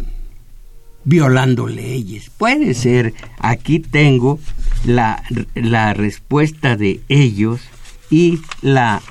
violando 1.05 1.67
leyes. 1.67 2.29
Puede 2.37 2.73
ser, 2.73 3.13
aquí 3.39 3.79
tengo 3.79 4.37
la, 4.85 5.23
la 5.53 5.93
respuesta 5.93 6.75
de 6.75 6.99
ellos 7.07 7.61
y 8.09 8.39
la, 8.61 9.01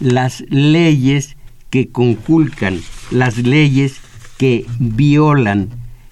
las 0.00 0.40
leyes 0.48 1.36
que 1.70 1.88
conculcan, 1.88 2.80
las 3.10 3.38
leyes 3.38 4.00
que 4.38 4.66
violan. 4.78 5.68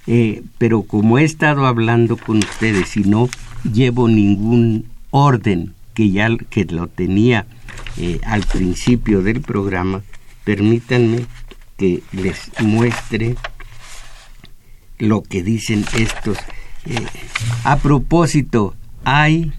Eh, 0.07 0.43
pero 0.57 0.83
como 0.83 1.19
he 1.19 1.25
estado 1.25 1.67
hablando 1.67 2.17
con 2.17 2.39
ustedes 2.39 2.97
y 2.97 3.05
no 3.05 3.29
llevo 3.71 4.09
ningún 4.09 4.87
orden 5.11 5.75
que 5.93 6.11
ya 6.11 6.29
que 6.49 6.65
lo 6.65 6.87
tenía 6.87 7.47
eh, 7.97 8.21
al 8.25 8.43
principio 8.43 9.23
del 9.23 9.41
programa, 9.41 10.03
permítanme 10.45 11.27
que 11.77 12.03
les 12.13 12.51
muestre 12.61 13.37
lo 14.99 15.23
que 15.23 15.43
dicen 15.43 15.85
estos. 15.97 16.39
Eh, 16.87 17.05
a 17.65 17.77
propósito, 17.77 18.75
hay, 19.05 19.53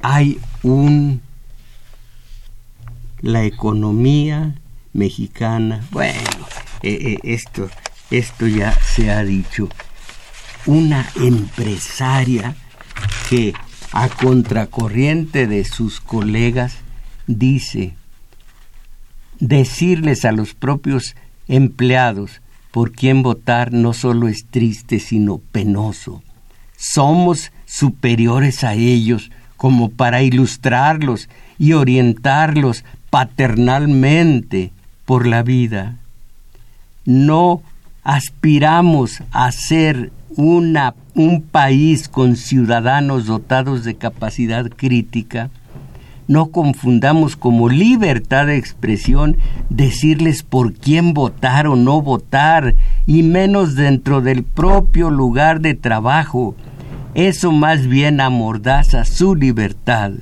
hay 0.00 0.38
un 0.62 1.20
la 3.22 3.44
economía 3.44 4.56
mexicana, 4.92 5.86
bueno, 5.90 6.18
eh, 6.82 6.98
eh, 7.00 7.18
esto, 7.22 7.70
esto 8.10 8.46
ya 8.46 8.72
se 8.72 9.10
ha 9.10 9.24
dicho, 9.24 9.68
una 10.66 11.08
empresaria 11.16 12.56
que 13.30 13.54
a 13.92 14.08
contracorriente 14.08 15.46
de 15.46 15.64
sus 15.64 16.00
colegas 16.00 16.78
dice, 17.26 17.94
decirles 19.38 20.24
a 20.24 20.32
los 20.32 20.54
propios 20.54 21.14
empleados 21.48 22.40
por 22.70 22.92
quién 22.92 23.22
votar 23.22 23.72
no 23.72 23.92
solo 23.92 24.28
es 24.28 24.46
triste, 24.46 24.98
sino 24.98 25.38
penoso. 25.38 26.22
Somos 26.76 27.52
superiores 27.66 28.64
a 28.64 28.74
ellos 28.74 29.30
como 29.56 29.90
para 29.90 30.22
ilustrarlos 30.22 31.28
y 31.58 31.74
orientarlos 31.74 32.84
paternalmente 33.12 34.72
por 35.04 35.26
la 35.26 35.42
vida. 35.42 35.96
No 37.04 37.60
aspiramos 38.04 39.22
a 39.32 39.52
ser 39.52 40.10
una, 40.34 40.94
un 41.14 41.42
país 41.42 42.08
con 42.08 42.36
ciudadanos 42.36 43.26
dotados 43.26 43.84
de 43.84 43.96
capacidad 43.96 44.66
crítica, 44.70 45.50
no 46.26 46.46
confundamos 46.46 47.36
como 47.36 47.68
libertad 47.68 48.46
de 48.46 48.56
expresión 48.56 49.36
decirles 49.68 50.42
por 50.42 50.72
quién 50.72 51.12
votar 51.12 51.66
o 51.66 51.76
no 51.76 52.00
votar, 52.00 52.76
y 53.06 53.22
menos 53.24 53.74
dentro 53.74 54.22
del 54.22 54.42
propio 54.42 55.10
lugar 55.10 55.60
de 55.60 55.74
trabajo. 55.74 56.54
Eso 57.12 57.52
más 57.52 57.86
bien 57.86 58.22
amordaza 58.22 59.04
su 59.04 59.34
libertad. 59.34 60.12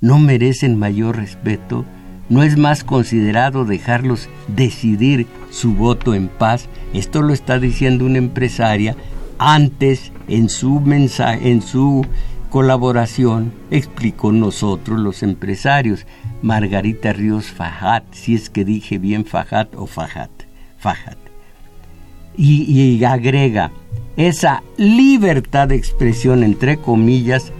¿No 0.00 0.20
merecen 0.20 0.78
mayor 0.78 1.16
respeto? 1.16 1.84
¿No 2.28 2.42
es 2.42 2.58
más 2.58 2.84
considerado 2.84 3.64
dejarlos 3.64 4.28
decidir 4.48 5.26
su 5.50 5.74
voto 5.74 6.14
en 6.14 6.28
paz? 6.28 6.68
Esto 6.92 7.22
lo 7.22 7.32
está 7.32 7.58
diciendo 7.58 8.04
una 8.04 8.18
empresaria 8.18 8.96
antes 9.38 10.12
en 10.26 10.48
su 10.48 10.80
mensaje, 10.80 11.50
en 11.50 11.62
su 11.62 12.04
colaboración 12.50 13.52
explicó 13.70 14.32
nosotros 14.32 14.98
los 14.98 15.22
empresarios. 15.22 16.06
Margarita 16.42 17.12
Ríos 17.12 17.46
Fajat, 17.46 18.04
si 18.12 18.34
es 18.34 18.50
que 18.50 18.64
dije 18.64 18.98
bien 18.98 19.24
Fajat 19.24 19.74
o 19.74 19.86
Fajat, 19.86 20.30
Fajat. 20.78 21.18
Y, 22.36 22.62
y 22.62 23.04
agrega, 23.04 23.72
esa 24.16 24.62
libertad 24.76 25.68
de 25.68 25.76
expresión, 25.76 26.44
entre 26.44 26.76
comillas, 26.76 27.52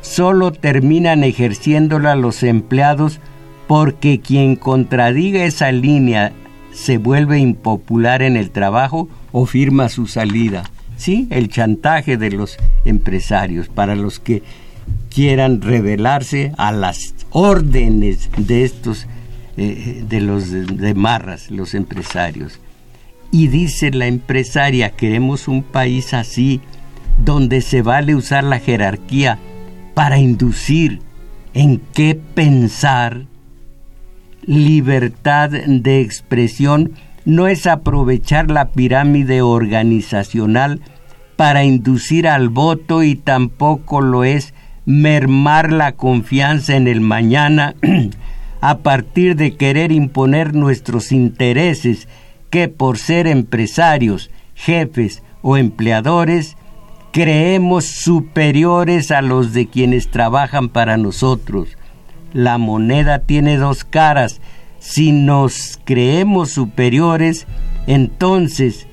solo 0.00 0.52
terminan 0.52 1.24
ejerciéndola 1.24 2.16
los 2.16 2.42
empleados 2.42 3.20
porque 3.66 4.20
quien 4.20 4.56
contradiga 4.56 5.44
esa 5.44 5.72
línea 5.72 6.32
se 6.72 6.98
vuelve 6.98 7.38
impopular 7.38 8.22
en 8.22 8.36
el 8.36 8.50
trabajo 8.50 9.08
o 9.32 9.46
firma 9.46 9.88
su 9.88 10.06
salida. 10.06 10.64
Sí, 10.96 11.26
el 11.30 11.48
chantaje 11.48 12.16
de 12.16 12.30
los 12.30 12.56
empresarios 12.84 13.68
para 13.68 13.94
los 13.94 14.18
que 14.18 14.42
quieran 15.10 15.60
rebelarse 15.60 16.52
a 16.56 16.72
las 16.72 17.14
órdenes 17.30 18.30
de 18.36 18.64
estos, 18.64 19.06
eh, 19.56 20.04
de 20.08 20.20
los 20.20 20.50
de 20.50 20.94
marras, 20.94 21.50
los 21.50 21.74
empresarios. 21.74 22.60
Y 23.30 23.48
dice 23.48 23.90
la 23.90 24.06
empresaria, 24.06 24.90
queremos 24.90 25.48
un 25.48 25.62
país 25.62 26.14
así, 26.14 26.60
donde 27.24 27.60
se 27.60 27.82
vale 27.82 28.14
usar 28.14 28.44
la 28.44 28.58
jerarquía 28.58 29.38
para 29.94 30.18
inducir 30.18 31.00
en 31.54 31.80
qué 31.94 32.14
pensar 32.14 33.26
libertad 34.46 35.50
de 35.50 36.00
expresión 36.00 36.92
no 37.24 37.48
es 37.48 37.66
aprovechar 37.66 38.50
la 38.50 38.68
pirámide 38.68 39.42
organizacional 39.42 40.80
para 41.34 41.64
inducir 41.64 42.28
al 42.28 42.48
voto 42.48 43.02
y 43.02 43.16
tampoco 43.16 44.00
lo 44.00 44.24
es 44.24 44.54
mermar 44.84 45.72
la 45.72 45.92
confianza 45.92 46.76
en 46.76 46.86
el 46.86 47.00
mañana 47.00 47.74
a 48.60 48.78
partir 48.78 49.34
de 49.34 49.56
querer 49.56 49.90
imponer 49.90 50.54
nuestros 50.54 51.10
intereses 51.10 52.08
que 52.48 52.68
por 52.68 52.98
ser 52.98 53.26
empresarios, 53.26 54.30
jefes 54.54 55.24
o 55.42 55.56
empleadores, 55.56 56.56
creemos 57.12 57.86
superiores 57.86 59.10
a 59.10 59.20
los 59.20 59.52
de 59.52 59.66
quienes 59.66 60.08
trabajan 60.08 60.68
para 60.68 60.96
nosotros 60.96 61.76
la 62.36 62.58
moneda 62.58 63.20
tiene 63.20 63.56
dos 63.56 63.82
caras. 63.84 64.42
Si 64.78 65.10
nos 65.10 65.80
creemos 65.84 66.50
superiores, 66.50 67.46
entonces 67.86 68.86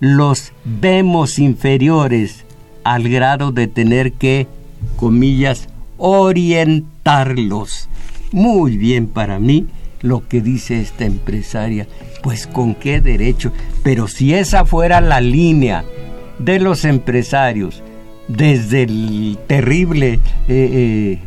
los 0.00 0.52
vemos 0.64 1.38
inferiores 1.38 2.44
al 2.82 3.08
grado 3.08 3.52
de 3.52 3.68
tener 3.68 4.14
que, 4.14 4.48
comillas, 4.96 5.68
orientarlos. 5.98 7.88
Muy 8.32 8.76
bien 8.76 9.06
para 9.06 9.38
mí 9.38 9.68
lo 10.02 10.26
que 10.26 10.40
dice 10.40 10.80
esta 10.80 11.04
empresaria. 11.04 11.86
Pues 12.24 12.48
con 12.48 12.74
qué 12.74 13.00
derecho. 13.00 13.52
Pero 13.84 14.08
si 14.08 14.34
esa 14.34 14.64
fuera 14.64 15.00
la 15.00 15.20
línea 15.20 15.84
de 16.40 16.58
los 16.58 16.84
empresarios, 16.84 17.84
desde 18.26 18.82
el 18.82 19.38
terrible 19.46 20.14
eh, 20.14 20.18
eh, 20.48 21.18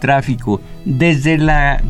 tráfico, 0.00 0.60
desde 0.84 1.38
la 1.38 1.82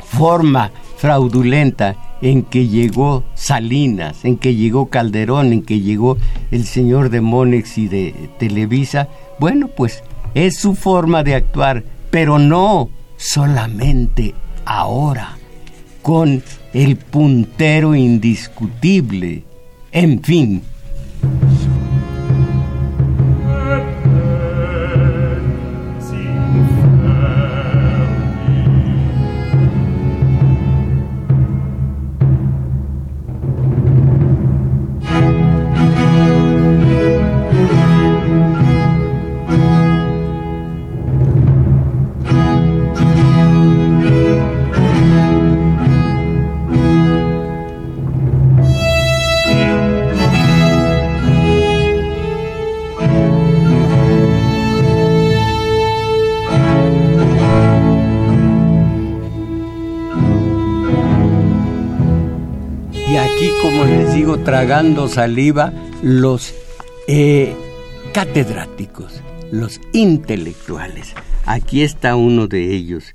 forma 0.00 0.70
fraudulenta 0.96 1.96
en 2.20 2.42
que 2.42 2.66
llegó 2.66 3.24
Salinas, 3.34 4.24
en 4.24 4.36
que 4.36 4.54
llegó 4.54 4.86
Calderón, 4.86 5.52
en 5.52 5.62
que 5.62 5.80
llegó 5.80 6.16
el 6.50 6.66
señor 6.66 7.10
de 7.10 7.20
Monex 7.20 7.78
y 7.78 7.88
de 7.88 8.30
Televisa, 8.38 9.08
bueno, 9.38 9.68
pues 9.68 10.02
es 10.34 10.58
su 10.58 10.74
forma 10.74 11.22
de 11.22 11.36
actuar, 11.36 11.84
pero 12.10 12.38
no 12.38 12.90
solamente 13.16 14.34
ahora, 14.64 15.36
con 16.02 16.42
el 16.72 16.96
puntero 16.96 17.94
indiscutible. 17.94 19.44
En 19.92 20.22
fin. 20.22 20.62
Saliva 65.08 65.72
los 66.02 66.54
eh, 67.08 67.54
catedráticos, 68.12 69.22
los 69.52 69.80
intelectuales. 69.92 71.14
Aquí 71.44 71.82
está 71.82 72.16
uno 72.16 72.46
de 72.46 72.74
ellos. 72.74 73.14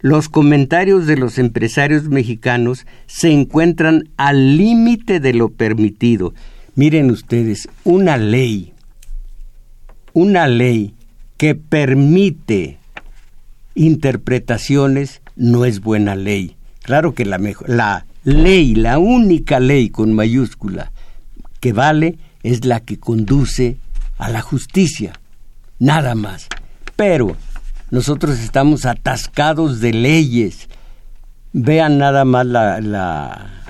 Los 0.00 0.28
comentarios 0.28 1.06
de 1.06 1.16
los 1.16 1.38
empresarios 1.38 2.08
mexicanos 2.08 2.86
se 3.06 3.32
encuentran 3.32 4.10
al 4.18 4.58
límite 4.58 5.18
de 5.18 5.32
lo 5.32 5.48
permitido. 5.48 6.34
Miren 6.74 7.10
ustedes, 7.10 7.68
una 7.84 8.18
ley, 8.18 8.74
una 10.12 10.46
ley 10.46 10.94
que 11.38 11.54
permite 11.54 12.78
interpretaciones 13.74 15.22
no 15.36 15.64
es 15.64 15.80
buena 15.80 16.16
ley. 16.16 16.56
Claro 16.82 17.14
que 17.14 17.24
la, 17.24 17.40
la 17.66 18.06
ley, 18.24 18.74
la 18.74 18.98
única 18.98 19.58
ley 19.58 19.88
con 19.88 20.12
mayúscula 20.12 20.92
que 21.64 21.72
vale 21.72 22.18
es 22.42 22.66
la 22.66 22.80
que 22.80 22.98
conduce 22.98 23.78
a 24.18 24.28
la 24.28 24.42
justicia, 24.42 25.14
nada 25.78 26.14
más. 26.14 26.48
Pero 26.94 27.38
nosotros 27.90 28.38
estamos 28.38 28.84
atascados 28.84 29.80
de 29.80 29.94
leyes. 29.94 30.68
Vean 31.54 31.96
nada 31.96 32.26
más 32.26 32.44
la, 32.44 33.62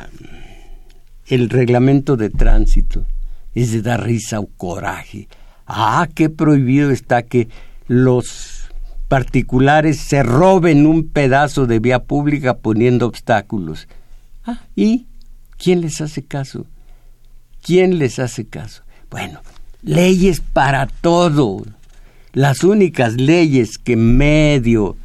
el 1.28 1.48
reglamento 1.50 2.16
de 2.16 2.30
tránsito. 2.30 3.06
Es 3.54 3.70
de 3.70 3.80
dar 3.80 4.02
risa 4.02 4.40
o 4.40 4.46
coraje. 4.46 5.28
Ah, 5.64 6.08
qué 6.16 6.28
prohibido 6.28 6.90
está 6.90 7.22
que 7.22 7.46
los 7.86 8.72
particulares 9.06 10.00
se 10.00 10.24
roben 10.24 10.84
un 10.88 11.10
pedazo 11.10 11.68
de 11.68 11.78
vía 11.78 12.02
pública 12.02 12.54
poniendo 12.54 13.06
obstáculos. 13.06 13.86
Ah, 14.44 14.62
¿y 14.74 15.06
quién 15.58 15.80
les 15.80 16.00
hace 16.00 16.24
caso? 16.24 16.66
¿Quién 17.64 17.98
les 17.98 18.18
hace 18.18 18.44
caso? 18.44 18.82
Bueno, 19.10 19.40
leyes 19.82 20.42
para 20.42 20.86
todo. 20.86 21.64
Las 22.34 22.62
únicas 22.62 23.14
leyes 23.14 23.78
que 23.78 23.96
medio 23.96 24.96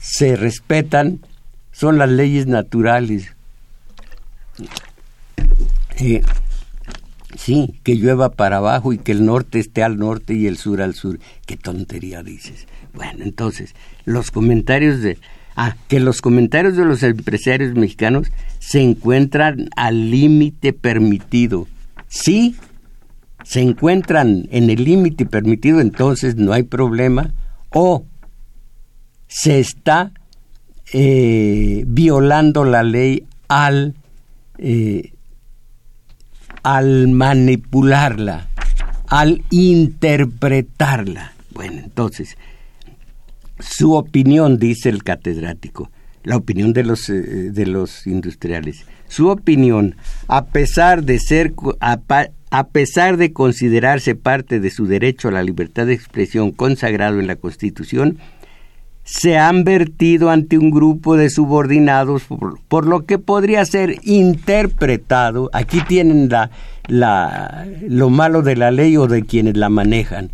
se 0.00 0.34
respetan 0.34 1.20
son 1.72 1.98
las 1.98 2.08
leyes 2.08 2.46
naturales. 2.46 3.34
Eh, 5.98 6.22
sí, 7.36 7.78
que 7.82 7.96
llueva 7.96 8.30
para 8.30 8.56
abajo 8.56 8.94
y 8.94 8.98
que 8.98 9.12
el 9.12 9.26
norte 9.26 9.58
esté 9.58 9.82
al 9.82 9.98
norte 9.98 10.32
y 10.32 10.46
el 10.46 10.56
sur 10.56 10.80
al 10.80 10.94
sur. 10.94 11.18
Qué 11.44 11.58
tontería 11.58 12.22
dices. 12.22 12.66
Bueno, 12.94 13.24
entonces, 13.24 13.74
los 14.06 14.30
comentarios 14.30 15.02
de... 15.02 15.18
Ah, 15.54 15.76
que 15.86 16.00
los 16.00 16.22
comentarios 16.22 16.76
de 16.76 16.84
los 16.86 17.02
empresarios 17.02 17.74
mexicanos 17.74 18.28
se 18.58 18.80
encuentran 18.80 19.68
al 19.76 20.10
límite 20.10 20.72
permitido. 20.72 21.68
Sí, 22.14 22.54
se 23.42 23.60
encuentran 23.60 24.46
en 24.52 24.70
el 24.70 24.84
límite 24.84 25.26
permitido, 25.26 25.80
entonces 25.80 26.36
no 26.36 26.52
hay 26.52 26.62
problema, 26.62 27.34
o 27.70 28.06
se 29.26 29.58
está 29.58 30.12
eh, 30.92 31.82
violando 31.88 32.64
la 32.64 32.84
ley 32.84 33.26
al, 33.48 33.96
eh, 34.58 35.12
al 36.62 37.08
manipularla, 37.08 38.48
al 39.08 39.42
interpretarla. 39.50 41.32
Bueno, 41.52 41.82
entonces, 41.82 42.38
su 43.58 43.94
opinión, 43.94 44.60
dice 44.60 44.88
el 44.88 45.02
catedrático, 45.02 45.90
la 46.22 46.36
opinión 46.36 46.72
de 46.72 46.84
los, 46.84 47.10
eh, 47.10 47.50
de 47.50 47.66
los 47.66 48.06
industriales, 48.06 48.86
su 49.14 49.28
opinión, 49.28 49.96
a 50.26 50.46
pesar 50.46 51.04
de 51.04 51.20
ser, 51.20 51.54
a 51.80 52.66
pesar 52.66 53.16
de 53.16 53.32
considerarse 53.32 54.16
parte 54.16 54.58
de 54.58 54.70
su 54.70 54.86
derecho 54.86 55.28
a 55.28 55.32
la 55.32 55.44
libertad 55.44 55.86
de 55.86 55.94
expresión 55.94 56.50
consagrado 56.50 57.20
en 57.20 57.28
la 57.28 57.36
Constitución, 57.36 58.18
se 59.04 59.36
han 59.36 59.64
vertido 59.64 60.30
ante 60.30 60.58
un 60.58 60.70
grupo 60.70 61.16
de 61.16 61.30
subordinados, 61.30 62.24
por, 62.68 62.86
lo 62.86 63.04
que 63.04 63.18
podría 63.18 63.64
ser 63.66 63.98
interpretado, 64.02 65.50
aquí 65.52 65.80
tienen 65.86 66.30
la, 66.88 67.66
lo 67.86 68.10
malo 68.10 68.42
de 68.42 68.56
la 68.56 68.70
ley 68.70 68.96
o 68.96 69.06
de 69.06 69.22
quienes 69.22 69.56
la 69.56 69.68
manejan, 69.68 70.30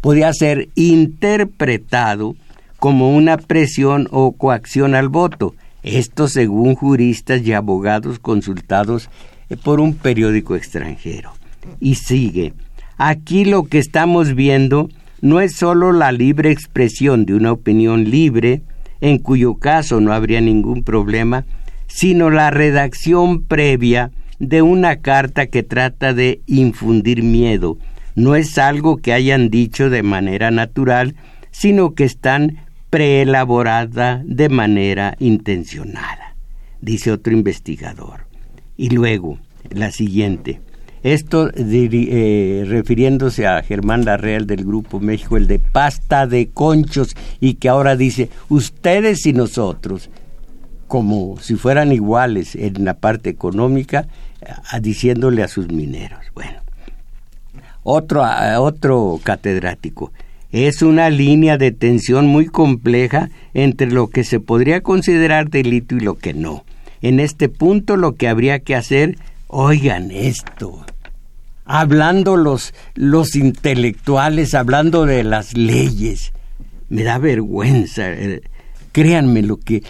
podría 0.00 0.32
ser 0.32 0.68
interpretado 0.74 2.34
como 2.78 3.14
una 3.14 3.36
presión 3.36 4.08
o 4.10 4.32
coacción 4.32 4.94
al 4.94 5.08
voto, 5.08 5.54
esto 5.82 6.28
según 6.28 6.74
juristas 6.74 7.42
y 7.42 7.52
abogados 7.52 8.18
consultados 8.18 9.10
por 9.62 9.80
un 9.80 9.94
periódico 9.94 10.56
extranjero 10.56 11.32
y 11.80 11.96
sigue. 11.96 12.54
Aquí 12.98 13.44
lo 13.44 13.64
que 13.64 13.78
estamos 13.78 14.34
viendo 14.34 14.88
no 15.20 15.40
es 15.40 15.56
sólo 15.56 15.92
la 15.92 16.12
libre 16.12 16.50
expresión 16.50 17.26
de 17.26 17.34
una 17.34 17.52
opinión 17.52 18.10
libre, 18.10 18.62
en 19.00 19.18
cuyo 19.18 19.54
caso 19.54 20.00
no 20.00 20.12
habría 20.12 20.40
ningún 20.40 20.82
problema, 20.82 21.44
sino 21.86 22.30
la 22.30 22.50
redacción 22.50 23.42
previa 23.42 24.10
de 24.38 24.62
una 24.62 24.96
carta 24.96 25.46
que 25.46 25.62
trata 25.62 26.14
de 26.14 26.40
infundir 26.46 27.22
miedo. 27.22 27.78
No 28.14 28.34
es 28.34 28.58
algo 28.58 28.96
que 28.96 29.12
hayan 29.12 29.48
dicho 29.50 29.90
de 29.90 30.02
manera 30.02 30.50
natural, 30.50 31.14
sino 31.50 31.94
que 31.94 32.04
están 32.04 32.58
preelaborada 32.92 34.20
de 34.22 34.50
manera 34.50 35.16
intencionada, 35.18 36.36
dice 36.82 37.10
otro 37.10 37.32
investigador. 37.32 38.26
Y 38.76 38.90
luego, 38.90 39.38
la 39.70 39.90
siguiente. 39.90 40.60
Esto 41.02 41.50
eh, 41.56 42.64
refiriéndose 42.68 43.46
a 43.46 43.62
Germán 43.62 44.04
Larreal 44.04 44.46
del 44.46 44.66
Grupo 44.66 45.00
México, 45.00 45.38
el 45.38 45.46
de 45.46 45.58
pasta 45.58 46.26
de 46.26 46.50
conchos, 46.50 47.16
y 47.40 47.54
que 47.54 47.70
ahora 47.70 47.96
dice 47.96 48.28
ustedes 48.50 49.24
y 49.24 49.32
nosotros, 49.32 50.10
como 50.86 51.38
si 51.40 51.54
fueran 51.54 51.92
iguales 51.92 52.54
en 52.54 52.84
la 52.84 52.92
parte 52.92 53.30
económica, 53.30 54.06
diciéndole 54.82 55.42
a 55.42 55.48
sus 55.48 55.68
mineros. 55.68 56.20
Bueno, 56.34 56.58
otro, 57.84 58.22
otro 58.58 59.18
catedrático. 59.24 60.12
Es 60.52 60.82
una 60.82 61.08
línea 61.08 61.56
de 61.56 61.72
tensión 61.72 62.26
muy 62.26 62.46
compleja 62.46 63.30
entre 63.54 63.90
lo 63.90 64.08
que 64.08 64.22
se 64.22 64.38
podría 64.38 64.82
considerar 64.82 65.48
delito 65.48 65.96
y 65.96 66.00
lo 66.00 66.16
que 66.16 66.34
no. 66.34 66.64
En 67.00 67.20
este 67.20 67.48
punto 67.48 67.96
lo 67.96 68.16
que 68.16 68.28
habría 68.28 68.60
que 68.60 68.76
hacer, 68.76 69.16
oigan 69.46 70.10
esto, 70.10 70.84
hablando 71.64 72.36
los, 72.36 72.74
los 72.94 73.34
intelectuales, 73.34 74.54
hablando 74.54 75.06
de 75.06 75.24
las 75.24 75.56
leyes. 75.56 76.32
Me 76.90 77.02
da 77.02 77.16
vergüenza, 77.16 78.12
eh, 78.12 78.42
créanme 78.92 79.40
lo 79.40 79.56
que 79.56 79.82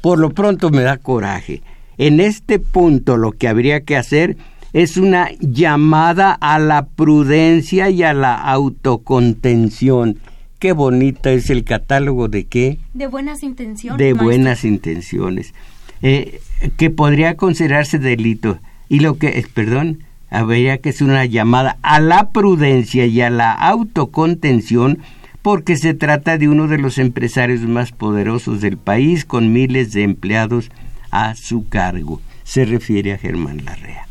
por 0.00 0.18
lo 0.18 0.30
pronto 0.30 0.70
me 0.70 0.82
da 0.82 0.96
coraje. 0.96 1.62
En 1.96 2.18
este 2.18 2.58
punto 2.58 3.16
lo 3.16 3.32
que 3.32 3.48
habría 3.48 3.82
que 3.82 3.96
hacer 3.96 4.36
es 4.76 4.98
una 4.98 5.30
llamada 5.40 6.32
a 6.32 6.58
la 6.58 6.84
prudencia 6.84 7.88
y 7.88 8.02
a 8.02 8.12
la 8.12 8.34
autocontención. 8.34 10.18
Qué 10.58 10.72
bonita 10.72 11.32
es 11.32 11.48
el 11.48 11.64
catálogo 11.64 12.28
de 12.28 12.44
qué? 12.44 12.78
De 12.92 13.06
buenas 13.06 13.42
intenciones. 13.42 13.96
De 13.96 14.12
buenas 14.12 14.66
intenciones. 14.66 15.54
Eh, 16.02 16.42
que 16.76 16.90
podría 16.90 17.38
considerarse 17.38 17.98
delito. 17.98 18.58
Y 18.90 19.00
lo 19.00 19.16
que, 19.16 19.38
es, 19.38 19.48
perdón, 19.48 20.00
habría 20.28 20.76
que 20.76 20.90
hacer 20.90 21.08
una 21.08 21.24
llamada 21.24 21.78
a 21.80 21.98
la 21.98 22.28
prudencia 22.28 23.06
y 23.06 23.22
a 23.22 23.30
la 23.30 23.52
autocontención 23.52 24.98
porque 25.40 25.78
se 25.78 25.94
trata 25.94 26.36
de 26.36 26.50
uno 26.50 26.68
de 26.68 26.76
los 26.76 26.98
empresarios 26.98 27.62
más 27.62 27.92
poderosos 27.92 28.60
del 28.60 28.76
país 28.76 29.24
con 29.24 29.54
miles 29.54 29.94
de 29.94 30.02
empleados 30.02 30.70
a 31.10 31.34
su 31.34 31.66
cargo. 31.66 32.20
Se 32.44 32.66
refiere 32.66 33.14
a 33.14 33.18
Germán 33.18 33.64
Larrea. 33.64 34.05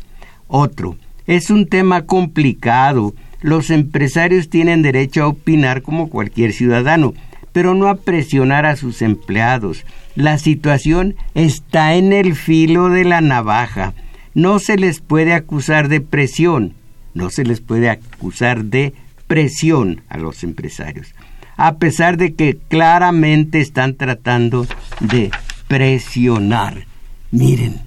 Otro, 0.48 0.96
es 1.26 1.50
un 1.50 1.66
tema 1.66 2.02
complicado. 2.02 3.14
Los 3.40 3.70
empresarios 3.70 4.48
tienen 4.48 4.82
derecho 4.82 5.22
a 5.22 5.28
opinar 5.28 5.82
como 5.82 6.08
cualquier 6.08 6.52
ciudadano, 6.52 7.14
pero 7.52 7.74
no 7.74 7.88
a 7.88 7.96
presionar 7.96 8.66
a 8.66 8.76
sus 8.76 9.02
empleados. 9.02 9.84
La 10.14 10.38
situación 10.38 11.16
está 11.34 11.94
en 11.94 12.12
el 12.12 12.34
filo 12.34 12.88
de 12.88 13.04
la 13.04 13.20
navaja 13.20 13.94
no 14.36 14.58
se 14.58 14.76
les 14.76 15.00
puede 15.00 15.32
acusar 15.32 15.88
de 15.88 16.02
presión, 16.02 16.74
no 17.14 17.30
se 17.30 17.42
les 17.42 17.62
puede 17.62 17.88
acusar 17.88 18.64
de 18.64 18.92
presión 19.26 20.02
a 20.10 20.18
los 20.18 20.44
empresarios, 20.44 21.14
a 21.56 21.76
pesar 21.76 22.18
de 22.18 22.34
que 22.34 22.58
claramente 22.68 23.62
están 23.62 23.94
tratando 23.94 24.66
de 25.00 25.30
presionar. 25.68 26.84
Miren, 27.30 27.80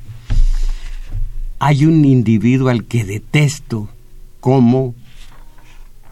hay 1.60 1.86
un 1.86 2.06
individuo 2.06 2.70
al 2.70 2.86
que 2.86 3.04
detesto 3.04 3.90
como 4.40 4.96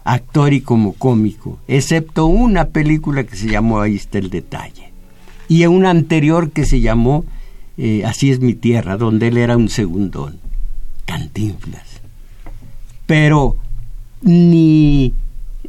actor 0.04 0.52
y 0.52 0.60
como 0.60 0.92
cómico, 0.94 1.58
excepto 1.68 2.26
una 2.26 2.68
película 2.68 3.24
que 3.24 3.36
se 3.36 3.48
llamó 3.48 3.80
Ahí 3.80 3.96
está 3.96 4.18
el 4.18 4.30
detalle, 4.30 4.92
y 5.48 5.66
una 5.66 5.90
anterior 5.90 6.50
que 6.50 6.64
se 6.64 6.80
llamó 6.80 7.24
eh, 7.78 8.04
Así 8.04 8.30
es 8.30 8.40
mi 8.40 8.54
tierra, 8.54 8.96
donde 8.96 9.28
él 9.28 9.36
era 9.36 9.56
un 9.56 9.68
segundón. 9.68 10.40
Cantinflas. 11.06 12.00
Pero 13.06 13.56
ni, 14.20 15.14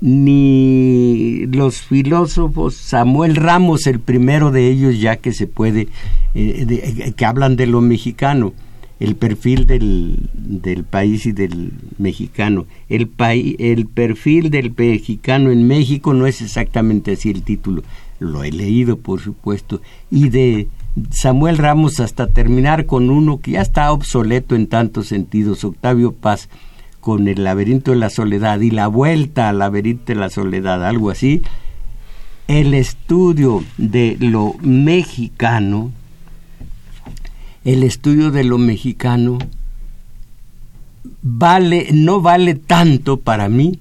ni 0.01 1.45
los 1.45 1.81
filósofos, 1.81 2.75
Samuel 2.75 3.35
Ramos, 3.35 3.85
el 3.85 3.99
primero 3.99 4.51
de 4.51 4.67
ellos, 4.67 4.99
ya 4.99 5.17
que 5.17 5.31
se 5.31 5.45
puede, 5.45 5.87
eh, 6.33 7.13
que 7.15 7.25
hablan 7.25 7.55
de 7.55 7.67
lo 7.67 7.79
mexicano, 7.79 8.53
el 8.99 9.15
perfil 9.15 9.65
del, 9.65 10.29
del 10.33 10.83
país 10.83 11.25
y 11.25 11.31
del 11.31 11.71
mexicano. 11.97 12.65
El, 12.89 13.09
el 13.59 13.85
perfil 13.87 14.49
del 14.49 14.73
mexicano 14.75 15.51
en 15.51 15.67
México 15.67 16.13
no 16.13 16.27
es 16.27 16.41
exactamente 16.41 17.13
así 17.13 17.29
el 17.29 17.43
título, 17.43 17.83
lo 18.19 18.43
he 18.43 18.51
leído 18.51 18.97
por 18.97 19.21
supuesto, 19.21 19.81
y 20.11 20.29
de 20.29 20.67
Samuel 21.11 21.57
Ramos 21.57 21.99
hasta 21.99 22.27
terminar 22.27 22.85
con 22.85 23.09
uno 23.09 23.39
que 23.39 23.51
ya 23.51 23.61
está 23.61 23.91
obsoleto 23.91 24.55
en 24.55 24.67
tantos 24.67 25.07
sentidos, 25.07 25.63
Octavio 25.63 26.11
Paz, 26.11 26.49
con 26.99 27.29
el 27.29 27.45
laberinto 27.45 27.91
de 27.91 27.97
la 27.97 28.09
soledad 28.09 28.59
y 28.59 28.71
la 28.71 28.87
vuelta 28.87 29.47
al 29.47 29.59
laberinto 29.59 30.05
de 30.07 30.15
la 30.15 30.29
soledad, 30.29 30.85
algo 30.85 31.09
así, 31.09 31.41
el 32.49 32.73
estudio 32.73 33.63
de 33.77 34.17
lo 34.19 34.55
mexicano 34.61 35.91
el 37.65 37.83
estudio 37.83 38.31
de 38.31 38.43
lo 38.43 38.57
mexicano 38.57 39.37
vale, 41.21 41.89
no 41.91 42.21
vale 42.21 42.55
tanto 42.55 43.19
para 43.19 43.49
mí 43.49 43.79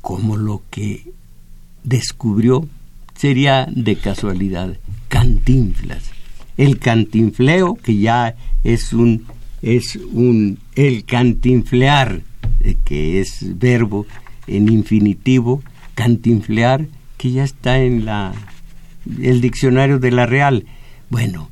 como 0.00 0.36
lo 0.36 0.62
que 0.70 1.12
descubrió 1.84 2.66
sería 3.14 3.66
de 3.70 3.96
casualidad 3.96 4.76
Cantinflas. 5.08 6.10
El 6.56 6.78
cantinfleo, 6.78 7.74
que 7.74 7.96
ya 7.96 8.36
es 8.62 8.92
un 8.92 9.26
es 9.62 9.96
un 9.96 10.58
el 10.74 11.04
cantinflear, 11.04 12.20
eh, 12.60 12.76
que 12.84 13.20
es 13.20 13.58
verbo 13.58 14.06
en 14.46 14.68
infinitivo, 14.68 15.62
cantinflear, 15.94 16.86
que 17.16 17.32
ya 17.32 17.44
está 17.44 17.80
en 17.80 18.04
la 18.04 18.32
el 19.20 19.40
diccionario 19.40 19.98
de 19.98 20.10
la 20.12 20.26
Real. 20.26 20.64
Bueno, 21.08 21.50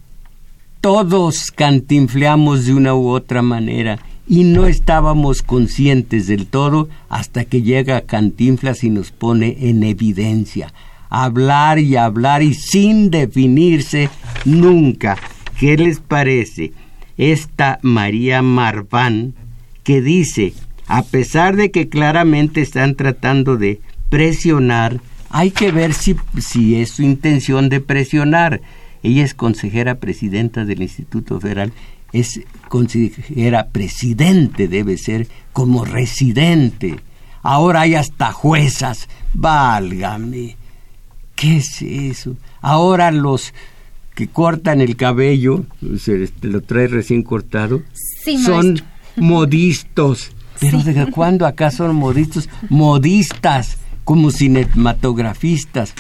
todos 0.80 1.50
cantinfleamos 1.50 2.66
de 2.66 2.74
una 2.74 2.94
u 2.94 3.08
otra 3.08 3.42
manera 3.42 3.98
y 4.28 4.44
no 4.44 4.66
estábamos 4.66 5.42
conscientes 5.42 6.26
del 6.26 6.46
todo 6.46 6.88
hasta 7.08 7.44
que 7.44 7.62
llega 7.62 8.02
Cantinflas 8.02 8.84
y 8.84 8.90
nos 8.90 9.10
pone 9.10 9.56
en 9.60 9.82
evidencia. 9.82 10.72
Hablar 11.08 11.78
y 11.78 11.96
hablar 11.96 12.42
y 12.42 12.54
sin 12.54 13.10
definirse 13.10 14.10
nunca. 14.44 15.16
¿Qué 15.58 15.76
les 15.76 16.00
parece? 16.00 16.72
Esta 17.16 17.78
María 17.82 18.42
Marván 18.42 19.34
que 19.82 20.02
dice, 20.02 20.52
a 20.86 21.02
pesar 21.02 21.56
de 21.56 21.70
que 21.70 21.88
claramente 21.88 22.60
están 22.60 22.94
tratando 22.94 23.56
de 23.56 23.80
presionar, 24.10 25.00
hay 25.30 25.50
que 25.50 25.72
ver 25.72 25.94
si, 25.94 26.16
si 26.38 26.76
es 26.76 26.90
su 26.90 27.02
intención 27.02 27.70
de 27.70 27.80
presionar 27.80 28.60
ella 29.02 29.24
es 29.24 29.34
consejera 29.34 29.96
presidenta 29.96 30.64
del 30.64 30.82
Instituto 30.82 31.40
Federal, 31.40 31.72
es 32.12 32.40
consejera 32.68 33.68
presidente, 33.68 34.68
debe 34.68 34.96
ser 34.96 35.28
como 35.52 35.84
residente. 35.84 37.00
Ahora 37.42 37.82
hay 37.82 37.94
hasta 37.94 38.32
juezas. 38.32 39.08
Válgame. 39.34 40.56
¿Qué 41.34 41.58
es 41.58 41.82
eso? 41.82 42.36
Ahora 42.60 43.10
los 43.10 43.54
que 44.14 44.26
cortan 44.26 44.80
el 44.80 44.96
cabello, 44.96 45.64
se 45.98 46.28
lo 46.42 46.60
trae 46.62 46.88
recién 46.88 47.22
cortado, 47.22 47.82
son 48.44 48.82
modistos. 49.16 50.32
Pero 50.58 50.82
¿desde 50.82 51.08
cuándo 51.12 51.46
acá 51.46 51.70
son 51.70 51.94
modistos? 51.94 52.48
Modistas, 52.68 53.78
como 54.02 54.32
cinematografistas. 54.32 55.94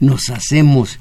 Nos 0.00 0.30
hacemos 0.30 0.98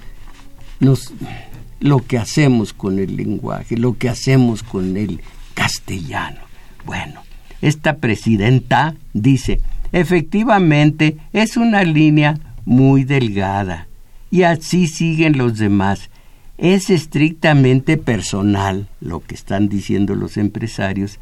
lo 1.80 2.00
que 2.00 2.18
hacemos 2.18 2.74
con 2.74 3.00
el 3.00 3.16
lenguaje, 3.16 3.78
lo 3.78 3.98
que 3.98 4.10
hacemos 4.10 4.64
con 4.64 4.98
el 4.98 5.22
castellano. 5.54 6.40
Bueno, 6.86 7.22
esta 7.62 7.98
presidenta 7.98 8.96
dice, 9.14 9.62
efectivamente 9.92 11.18
es 11.34 11.58
una 11.58 11.84
línea 11.84 12.40
muy 12.66 13.04
delgada 13.04 13.88
y 14.30 14.44
así 14.44 14.88
siguen 14.88 15.38
los 15.38 15.58
demás. 15.58 16.10
Es 16.58 16.90
estrictamente 16.90 17.98
personal 17.98 18.88
lo 19.00 19.22
que 19.22 19.36
están 19.36 19.68
diciendo 19.70 20.16
los 20.16 20.38
empresarios 20.38 21.20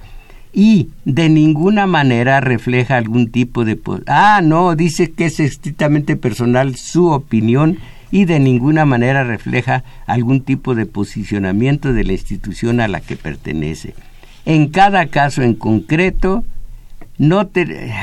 y 0.51 0.89
de 1.05 1.29
ninguna 1.29 1.85
manera 1.85 2.41
refleja 2.41 2.97
algún 2.97 3.29
tipo 3.31 3.65
de... 3.65 3.79
Ah, 4.07 4.41
no, 4.43 4.75
dice 4.75 5.11
que 5.11 5.25
es 5.25 5.39
estrictamente 5.39 6.15
personal 6.15 6.75
su 6.75 7.07
opinión 7.07 7.77
y 8.11 8.25
de 8.25 8.39
ninguna 8.39 8.85
manera 8.85 9.23
refleja 9.23 9.83
algún 10.05 10.41
tipo 10.41 10.75
de 10.75 10.85
posicionamiento 10.85 11.93
de 11.93 12.03
la 12.03 12.13
institución 12.13 12.79
a 12.79 12.87
la 12.87 13.01
que 13.01 13.15
pertenece. 13.15 13.93
En 14.45 14.69
cada 14.69 15.07
caso 15.07 15.41
en 15.41 15.53
concreto, 15.53 16.43
no 17.17 17.47
te... 17.47 17.93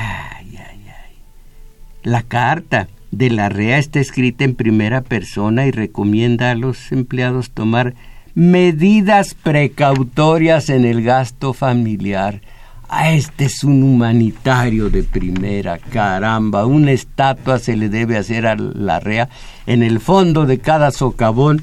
La 2.03 2.23
carta 2.23 2.87
de 3.11 3.31
la 3.31 3.49
REA 3.49 3.79
está 3.79 3.99
escrita 3.99 4.45
en 4.45 4.55
primera 4.55 5.01
persona 5.01 5.67
y 5.67 5.73
recomienda 5.73 6.53
a 6.53 6.55
los 6.55 6.93
empleados 6.93 7.51
tomar 7.51 7.95
medidas 8.35 9.35
precautorias 9.35 10.69
en 10.69 10.85
el 10.85 11.03
gasto 11.03 11.53
familiar 11.53 12.43
a 12.89 13.11
este 13.11 13.47
es 13.47 13.65
un 13.65 13.83
humanitario 13.83 14.91
de 14.91 15.03
primera, 15.03 15.79
caramba, 15.79 16.67
una 16.67 16.93
estatua 16.93 17.59
se 17.59 17.77
le 17.77 17.89
debe 17.89 18.17
hacer 18.17 18.47
a 18.47 18.57
la 18.57 19.01
REA 19.01 19.29
en 19.67 19.83
el 19.83 20.01
fondo 20.01 20.47
de 20.47 20.59
cada 20.59 20.91
socavón 20.91 21.63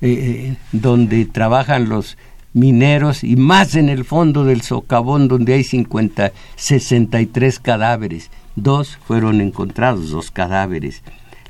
eh, 0.00 0.08
eh, 0.12 0.56
donde 0.72 1.24
trabajan 1.26 1.88
los 1.88 2.16
mineros 2.52 3.24
y 3.24 3.36
más 3.36 3.74
en 3.74 3.88
el 3.88 4.04
fondo 4.04 4.44
del 4.44 4.62
socavón 4.62 5.28
donde 5.28 5.54
hay 5.54 5.64
50, 5.64 6.32
63 6.56 7.58
cadáveres. 7.58 8.30
Dos 8.56 8.98
fueron 9.04 9.40
encontrados, 9.40 10.10
dos 10.10 10.30
cadáveres. 10.30 11.02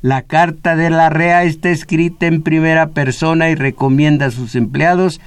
La 0.02 0.22
carta 0.22 0.76
de 0.76 0.90
la 0.90 1.10
REA 1.10 1.44
está 1.44 1.70
escrita 1.70 2.26
en 2.26 2.42
primera 2.42 2.88
persona 2.88 3.50
y 3.50 3.54
recomienda 3.54 4.26
a 4.26 4.30
sus 4.30 4.54
empleados 4.54 5.20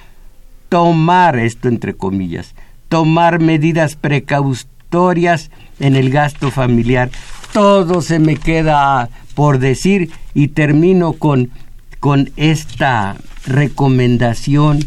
tomar 0.69 1.37
esto 1.37 1.67
entre 1.67 1.93
comillas 1.93 2.55
tomar 2.93 3.39
medidas 3.39 3.95
precautorias 3.95 5.49
en 5.79 5.95
el 5.95 6.11
gasto 6.11 6.51
familiar. 6.51 7.09
Todo 7.51 8.03
se 8.03 8.19
me 8.19 8.35
queda 8.35 9.09
por 9.33 9.57
decir 9.57 10.11
y 10.35 10.49
termino 10.49 11.13
con, 11.13 11.49
con 11.99 12.29
esta 12.37 13.15
recomendación, 13.47 14.85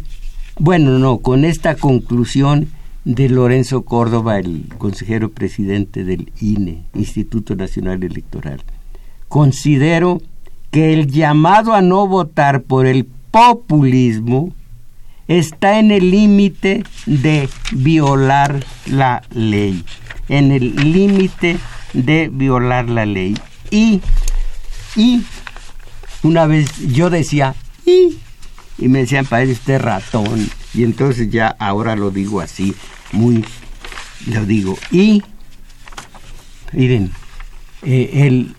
bueno, 0.56 1.00
no, 1.00 1.18
con 1.18 1.44
esta 1.44 1.74
conclusión 1.74 2.68
de 3.04 3.28
Lorenzo 3.28 3.82
Córdoba, 3.82 4.38
el 4.38 4.66
consejero 4.78 5.32
presidente 5.32 6.04
del 6.04 6.30
INE, 6.40 6.84
Instituto 6.94 7.56
Nacional 7.56 8.04
Electoral. 8.04 8.62
Considero 9.26 10.22
que 10.70 10.92
el 10.92 11.10
llamado 11.10 11.74
a 11.74 11.82
no 11.82 12.06
votar 12.06 12.62
por 12.62 12.86
el 12.86 13.08
populismo 13.32 14.52
está 15.28 15.78
en 15.78 15.90
el 15.90 16.10
límite 16.10 16.84
de 17.06 17.48
violar 17.72 18.64
la 18.86 19.22
ley, 19.30 19.84
en 20.28 20.52
el 20.52 20.74
límite 20.92 21.58
de 21.92 22.30
violar 22.32 22.88
la 22.88 23.06
ley. 23.06 23.36
Y, 23.70 24.00
y, 24.94 25.22
una 26.22 26.46
vez 26.46 26.66
yo 26.92 27.10
decía, 27.10 27.54
y, 27.84 28.18
y 28.78 28.88
me 28.88 29.00
decían, 29.00 29.26
padre, 29.26 29.52
usted 29.52 29.80
ratón. 29.80 30.48
Y 30.74 30.84
entonces 30.84 31.30
ya 31.30 31.48
ahora 31.58 31.96
lo 31.96 32.10
digo 32.10 32.40
así, 32.40 32.74
muy, 33.12 33.44
lo 34.26 34.44
digo. 34.44 34.76
Y, 34.90 35.22
miren, 36.72 37.10
eh, 37.82 38.26
el, 38.26 38.54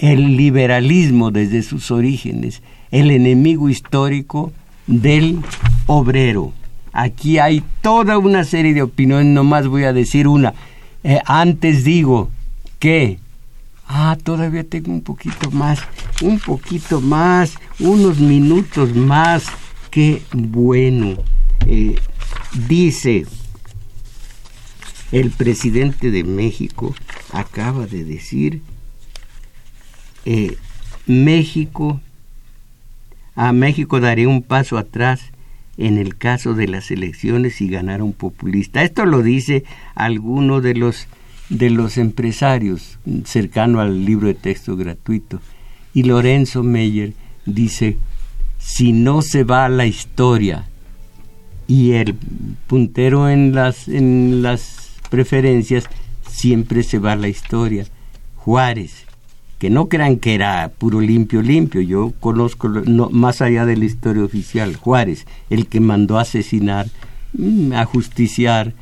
el 0.00 0.36
liberalismo 0.36 1.30
desde 1.30 1.62
sus 1.62 1.90
orígenes, 1.90 2.62
el 2.90 3.10
enemigo 3.10 3.68
histórico 3.68 4.52
del 4.90 5.40
obrero. 5.86 6.52
Aquí 6.92 7.38
hay 7.38 7.62
toda 7.80 8.18
una 8.18 8.44
serie 8.44 8.74
de 8.74 8.82
opiniones, 8.82 9.26
nomás 9.26 9.68
voy 9.68 9.84
a 9.84 9.92
decir 9.92 10.26
una. 10.26 10.54
Eh, 11.04 11.20
antes 11.24 11.84
digo 11.84 12.28
que, 12.78 13.20
ah, 13.86 14.18
todavía 14.22 14.64
tengo 14.64 14.92
un 14.92 15.02
poquito 15.02 15.50
más, 15.52 15.78
un 16.20 16.40
poquito 16.40 17.00
más, 17.00 17.54
unos 17.78 18.18
minutos 18.18 18.94
más, 18.94 19.44
qué 19.90 20.22
bueno. 20.32 21.16
Eh, 21.66 21.96
dice, 22.68 23.26
el 25.12 25.30
presidente 25.30 26.10
de 26.10 26.24
México 26.24 26.94
acaba 27.32 27.86
de 27.86 28.04
decir, 28.04 28.62
eh, 30.24 30.56
México, 31.06 32.00
a 33.34 33.52
México 33.52 34.00
daría 34.00 34.28
un 34.28 34.42
paso 34.42 34.78
atrás 34.78 35.32
en 35.76 35.98
el 35.98 36.16
caso 36.16 36.54
de 36.54 36.68
las 36.68 36.90
elecciones 36.90 37.60
y 37.60 37.68
ganar 37.68 38.02
un 38.02 38.12
populista. 38.12 38.82
Esto 38.82 39.06
lo 39.06 39.22
dice 39.22 39.64
alguno 39.94 40.60
de 40.60 40.74
los 40.74 41.08
de 41.50 41.68
los 41.68 41.98
empresarios 41.98 42.98
cercano 43.24 43.80
al 43.80 44.04
libro 44.04 44.28
de 44.28 44.34
texto 44.34 44.76
gratuito. 44.76 45.40
Y 45.92 46.04
Lorenzo 46.04 46.62
Meyer 46.62 47.12
dice, 47.44 47.96
si 48.58 48.92
no 48.92 49.20
se 49.20 49.42
va 49.44 49.64
a 49.64 49.68
la 49.68 49.84
historia 49.84 50.68
y 51.66 51.92
el 51.92 52.14
puntero 52.66 53.28
en 53.28 53.54
las, 53.54 53.88
en 53.88 54.42
las 54.42 54.92
preferencias, 55.10 55.84
siempre 56.28 56.84
se 56.84 56.98
va 56.98 57.12
a 57.12 57.16
la 57.16 57.28
historia. 57.28 57.86
Juárez, 58.36 59.04
que 59.60 59.68
no 59.68 59.90
crean 59.90 60.16
que 60.16 60.34
era 60.34 60.72
puro 60.78 61.02
limpio, 61.02 61.42
limpio, 61.42 61.82
yo 61.82 62.14
conozco 62.18 62.66
no, 62.66 63.10
más 63.10 63.42
allá 63.42 63.66
de 63.66 63.76
la 63.76 63.84
historia 63.84 64.24
oficial, 64.24 64.74
Juárez, 64.74 65.26
el 65.50 65.66
que 65.66 65.80
mandó 65.80 66.16
a 66.16 66.22
asesinar, 66.22 66.86
mm, 67.34 67.74
a 67.74 67.84
justiciar, 67.84 68.72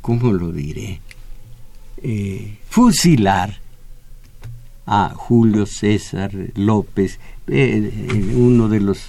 ¿cómo 0.00 0.32
lo 0.32 0.52
diré? 0.52 1.00
Eh, 2.00 2.58
fusilar 2.68 3.58
a 4.86 5.12
Julio 5.16 5.66
César 5.66 6.30
López, 6.54 7.18
eh, 7.48 7.90
eh, 7.92 8.34
uno 8.36 8.68
de 8.68 8.78
los 8.78 9.08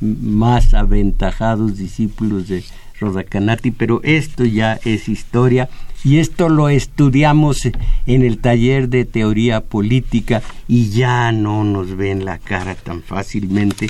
más 0.00 0.74
aventajados 0.74 1.78
discípulos 1.78 2.48
de 2.48 2.62
Rodacanati, 2.98 3.70
pero 3.70 4.00
esto 4.02 4.44
ya 4.44 4.78
es 4.84 5.08
historia 5.08 5.68
y 6.04 6.18
esto 6.18 6.48
lo 6.48 6.68
estudiamos 6.68 7.62
en 8.06 8.22
el 8.22 8.38
taller 8.38 8.88
de 8.88 9.04
teoría 9.04 9.60
política 9.60 10.42
y 10.68 10.90
ya 10.90 11.32
no 11.32 11.64
nos 11.64 11.96
ven 11.96 12.24
la 12.24 12.38
cara 12.38 12.74
tan 12.74 13.02
fácilmente 13.02 13.88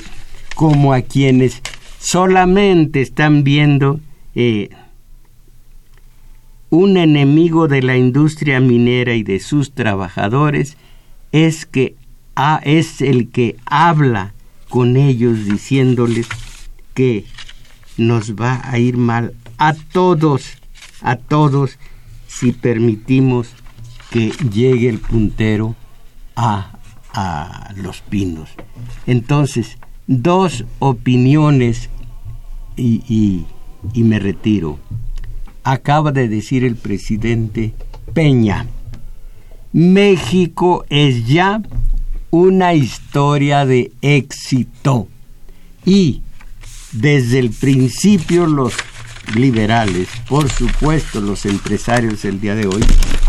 como 0.55 0.93
a 0.93 1.01
quienes 1.01 1.61
solamente 1.99 3.01
están 3.01 3.43
viendo 3.43 3.99
un 6.69 6.97
enemigo 6.97 7.67
de 7.67 7.81
la 7.81 7.97
industria 7.97 8.59
minera 8.59 9.13
y 9.13 9.23
de 9.23 9.39
sus 9.39 9.73
trabajadores 9.73 10.77
es 11.31 11.65
que 11.65 11.95
es 12.63 13.01
el 13.01 13.29
que 13.29 13.55
habla 13.65 14.33
con 14.69 14.97
ellos 14.97 15.45
diciéndoles 15.45 16.27
que 16.93 17.25
nos 17.97 18.35
va 18.35 18.61
a 18.63 18.77
ir 18.79 18.97
mal 18.97 19.33
a 19.57 19.73
todos, 19.73 20.57
a 21.01 21.15
todos, 21.15 21.77
si 22.27 22.51
permitimos 22.51 23.49
que 24.09 24.31
llegue 24.51 24.89
el 24.89 24.99
puntero 24.99 25.75
a, 26.35 26.73
a 27.13 27.73
los 27.75 28.01
pinos. 28.01 28.49
Entonces, 29.07 29.77
dos 30.07 30.65
opiniones 30.79 31.89
y, 32.75 33.45
y 33.93 34.03
me 34.03 34.19
retiro 34.19 34.79
acaba 35.63 36.11
de 36.11 36.27
decir 36.27 36.63
el 36.63 36.75
presidente 36.75 37.73
Peña. 38.13 38.67
México 39.71 40.85
es 40.89 41.25
ya 41.27 41.61
una 42.29 42.73
historia 42.73 43.65
de 43.65 43.91
éxito 44.01 45.07
y 45.85 46.21
desde 46.93 47.39
el 47.39 47.49
principio 47.51 48.45
los 48.47 48.73
liberales, 49.35 50.07
por 50.27 50.49
supuesto 50.49 51.21
los 51.21 51.45
empresarios 51.45 52.21
del 52.21 52.39
día 52.39 52.55
de 52.55 52.67
hoy, 52.67 52.83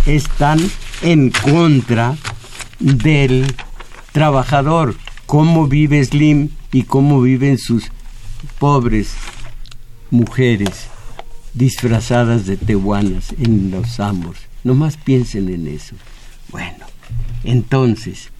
están 0.06 0.58
en 1.02 1.30
contra 1.30 2.16
del 2.78 3.46
trabajador, 4.12 4.94
cómo 5.26 5.66
vive 5.66 6.04
Slim 6.04 6.50
y 6.72 6.82
cómo 6.82 7.20
viven 7.20 7.58
sus 7.58 7.90
pobres 8.58 9.14
mujeres 10.10 10.88
disfrazadas 11.54 12.46
de 12.46 12.56
tehuanas 12.56 13.32
en 13.38 13.70
los 13.70 14.00
amos. 14.00 14.36
Nomás 14.64 14.96
piensen 14.96 15.48
en 15.48 15.68
eso. 15.68 15.94
Bueno, 16.50 16.86
entonces, 17.44 18.30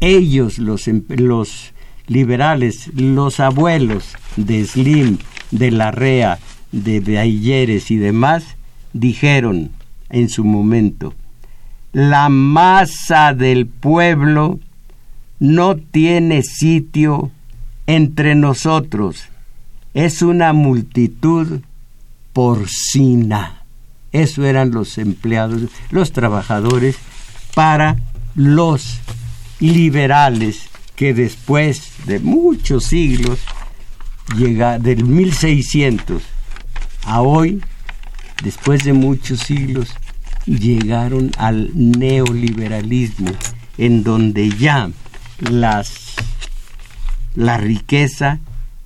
ellos, 0.00 0.58
los, 0.58 0.88
em, 0.88 1.04
los 1.08 1.71
liberales, 2.06 2.90
los 2.94 3.40
abuelos 3.40 4.16
de 4.36 4.64
Slim, 4.64 5.18
de 5.50 5.70
Larrea, 5.70 6.38
de 6.72 7.00
Bailleres 7.00 7.90
y 7.90 7.96
demás, 7.96 8.56
dijeron 8.92 9.70
en 10.10 10.28
su 10.28 10.44
momento, 10.44 11.14
la 11.92 12.28
masa 12.28 13.34
del 13.34 13.66
pueblo 13.66 14.58
no 15.38 15.76
tiene 15.76 16.42
sitio 16.42 17.30
entre 17.86 18.34
nosotros, 18.34 19.24
es 19.94 20.22
una 20.22 20.52
multitud 20.52 21.60
porcina. 22.32 23.58
Eso 24.12 24.44
eran 24.44 24.72
los 24.72 24.98
empleados, 24.98 25.62
los 25.90 26.12
trabajadores 26.12 26.96
para 27.54 27.96
los 28.34 29.00
liberales 29.58 30.68
que 31.02 31.14
después 31.14 31.94
de 32.06 32.20
muchos 32.20 32.84
siglos, 32.84 33.40
llega 34.36 34.78
del 34.78 35.04
1600 35.04 36.22
a 37.06 37.22
hoy, 37.22 37.60
después 38.44 38.84
de 38.84 38.92
muchos 38.92 39.40
siglos, 39.40 39.96
llegaron 40.46 41.32
al 41.38 41.72
neoliberalismo, 41.74 43.32
en 43.78 44.04
donde 44.04 44.50
ya 44.50 44.92
las, 45.40 46.14
la 47.34 47.56
riqueza 47.56 48.38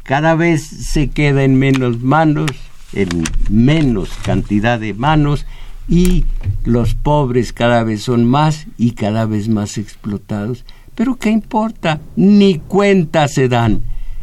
cada 0.03 0.35
vez 0.37 0.67
se 0.67 1.11
queda 1.11 1.45
en 1.45 1.59
menos 1.59 2.01
manos 2.01 2.51
en 2.95 3.09
menos 3.51 4.09
cantidad 4.23 4.81
de 4.81 4.95
manos 4.95 5.45
y 5.87 6.25
los 6.64 6.95
pobres 6.95 7.53
cada 7.53 7.85
vez 7.85 8.05
son 8.05 8.25
más 8.25 8.69
y 8.79 8.93
cada 8.93 9.27
vez 9.27 9.51
más 9.51 9.77
explotados. 9.77 10.64
Pero 10.97 11.16
¿qué 11.16 11.30
importa? 11.30 12.01
Ni 12.16 12.59
cuenta 12.59 13.28
se 13.28 13.49
dan. 13.49 13.82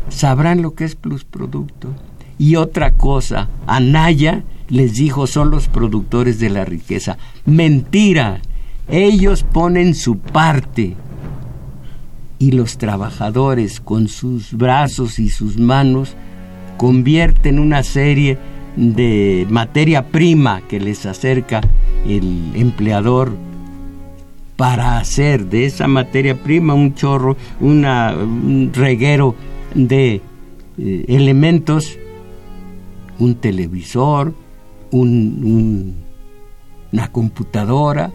Sabrán 0.10 0.62
lo 0.62 0.74
que 0.74 0.84
es 0.84 0.96
plusproducto. 0.96 1.94
Y 2.38 2.56
otra 2.58 2.98
cosa, 2.98 3.48
Anaya 3.68 4.44
les 4.68 4.96
dijo 4.96 5.28
son 5.28 5.52
los 5.52 5.68
productores 5.68 6.40
de 6.40 6.50
la 6.50 6.66
riqueza. 6.66 7.18
Mentira. 7.46 8.42
Ellos 8.90 9.44
ponen 9.44 9.96
su 9.96 10.18
parte 10.18 10.96
y 12.38 12.52
los 12.52 12.78
trabajadores 12.78 13.80
con 13.80 14.10
sus 14.10 14.52
brazos 14.52 15.20
y 15.20 15.30
sus 15.30 15.58
manos 15.58 16.16
convierten 16.78 17.60
una 17.60 17.84
serie 17.84 18.38
de 18.76 19.48
materia 19.50 20.08
prima 20.08 20.62
que 20.68 20.82
les 20.82 21.06
acerca 21.06 21.62
el 22.06 22.52
empleador 22.56 23.38
para 24.56 24.98
hacer 24.98 25.46
de 25.48 25.66
esa 25.66 25.88
materia 25.88 26.42
prima 26.42 26.74
un 26.74 26.94
chorro, 26.94 27.36
un 27.60 28.72
reguero 28.74 29.36
de 29.74 30.22
eh, 30.78 31.06
elementos, 31.08 31.98
un 33.20 33.36
televisor, 33.36 34.34
una 34.92 35.94
computadora 37.12 38.12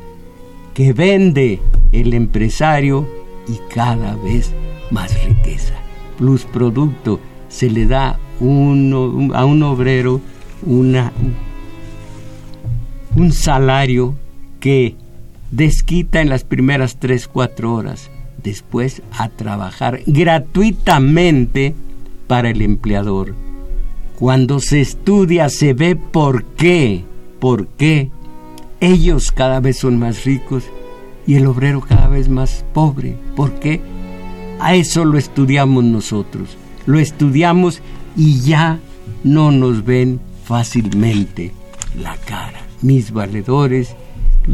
que 0.75 0.93
vende 0.93 1.61
el 1.93 2.15
empresario 2.15 3.07
y 3.49 3.59
cada 3.75 4.15
vez 4.17 4.53
más 4.91 5.25
riqueza. 5.25 5.75
Plus 6.17 6.45
producto 6.45 7.19
se 7.49 7.71
le 7.71 7.87
da 7.87 8.11
a 8.11 8.45
un 9.45 9.63
obrero 9.63 10.21
un 13.17 13.33
salario 13.33 14.15
que 14.61 14.95
desquita 15.51 16.21
en 16.21 16.29
las 16.29 16.45
primeras 16.45 16.99
3, 16.99 17.29
4 17.29 17.75
horas, 17.75 18.11
después 18.43 19.03
a 19.13 19.29
trabajar 19.29 20.01
gratuitamente 20.07 21.75
para 22.27 22.51
el 22.51 22.63
empleador. 22.63 23.35
Cuando 24.19 24.61
se 24.61 24.81
estudia 24.81 25.49
se 25.49 25.75
ve 25.75 25.97
por 25.97 26.45
qué, 26.45 27.05
por 27.41 27.67
qué 27.69 28.11
ellos 28.81 29.33
cada 29.33 29.61
vez 29.61 29.79
son 29.79 29.99
más 29.99 30.25
ricos 30.25 30.65
y 31.27 31.35
el 31.35 31.47
obrero 31.47 31.81
cada 31.81 32.09
vez 32.09 32.29
más 32.29 32.65
pobre. 32.73 33.17
¿Por 33.37 33.55
qué? 33.61 33.81
A 34.61 34.75
eso 34.75 35.05
lo 35.05 35.19
estudiamos 35.19 35.85
nosotros. 35.85 36.57
Lo 36.87 36.99
estudiamos 36.99 37.81
y 38.17 38.41
ya 38.41 38.81
no 39.25 39.51
nos 39.51 39.85
ven 39.85 40.21
fácilmente 40.45 41.53
la 42.01 42.17
cara. 42.17 42.61
Mis 42.83 43.13
valedores, 43.13 43.95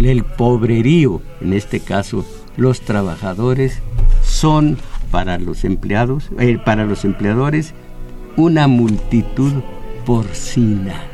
el 0.02 0.24
pobrerío, 0.24 1.22
en 1.40 1.52
este 1.52 1.80
caso 1.80 2.24
los 2.56 2.80
trabajadores, 2.80 3.80
son 4.22 4.78
para 5.10 5.38
los 5.38 5.64
empleados, 5.64 6.30
eh, 6.38 6.58
para 6.64 6.84
los 6.84 7.04
empleadores, 7.04 7.74
una 8.36 8.66
multitud 8.66 9.52
porcina. 10.04 11.04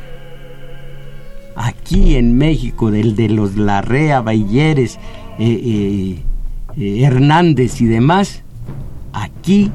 Aquí 1.57 2.17
en 2.17 2.39
México, 2.39 2.91
del 2.91 3.17
de 3.17 3.29
los 3.29 3.57
Larrea, 3.57 4.23
Bayeres, 4.23 4.99
eh, 5.39 6.23
eh, 6.77 7.03
Hernández 7.03 7.81
y 7.81 7.87
demás, 7.87 8.43
aquí 9.13 9.71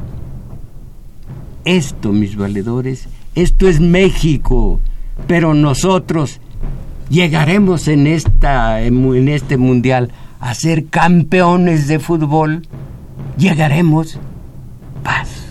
esto, 1.66 2.12
mis 2.12 2.36
valedores, 2.36 3.08
Esto 3.34 3.68
es 3.68 3.82
México, 3.82 4.80
pero 5.28 5.54
nosotros 5.54 6.40
llegaremos 7.10 7.88
en, 7.88 8.08
esta, 8.08 8.82
en 8.82 9.28
este 9.28 9.58
mundial 9.58 10.12
a 10.40 10.54
ser 10.54 10.88
campeones 10.88 11.88
de 11.88 12.00
fútbol. 12.00 12.68
Llegaremos. 13.38 14.20
Paz. 15.04 15.45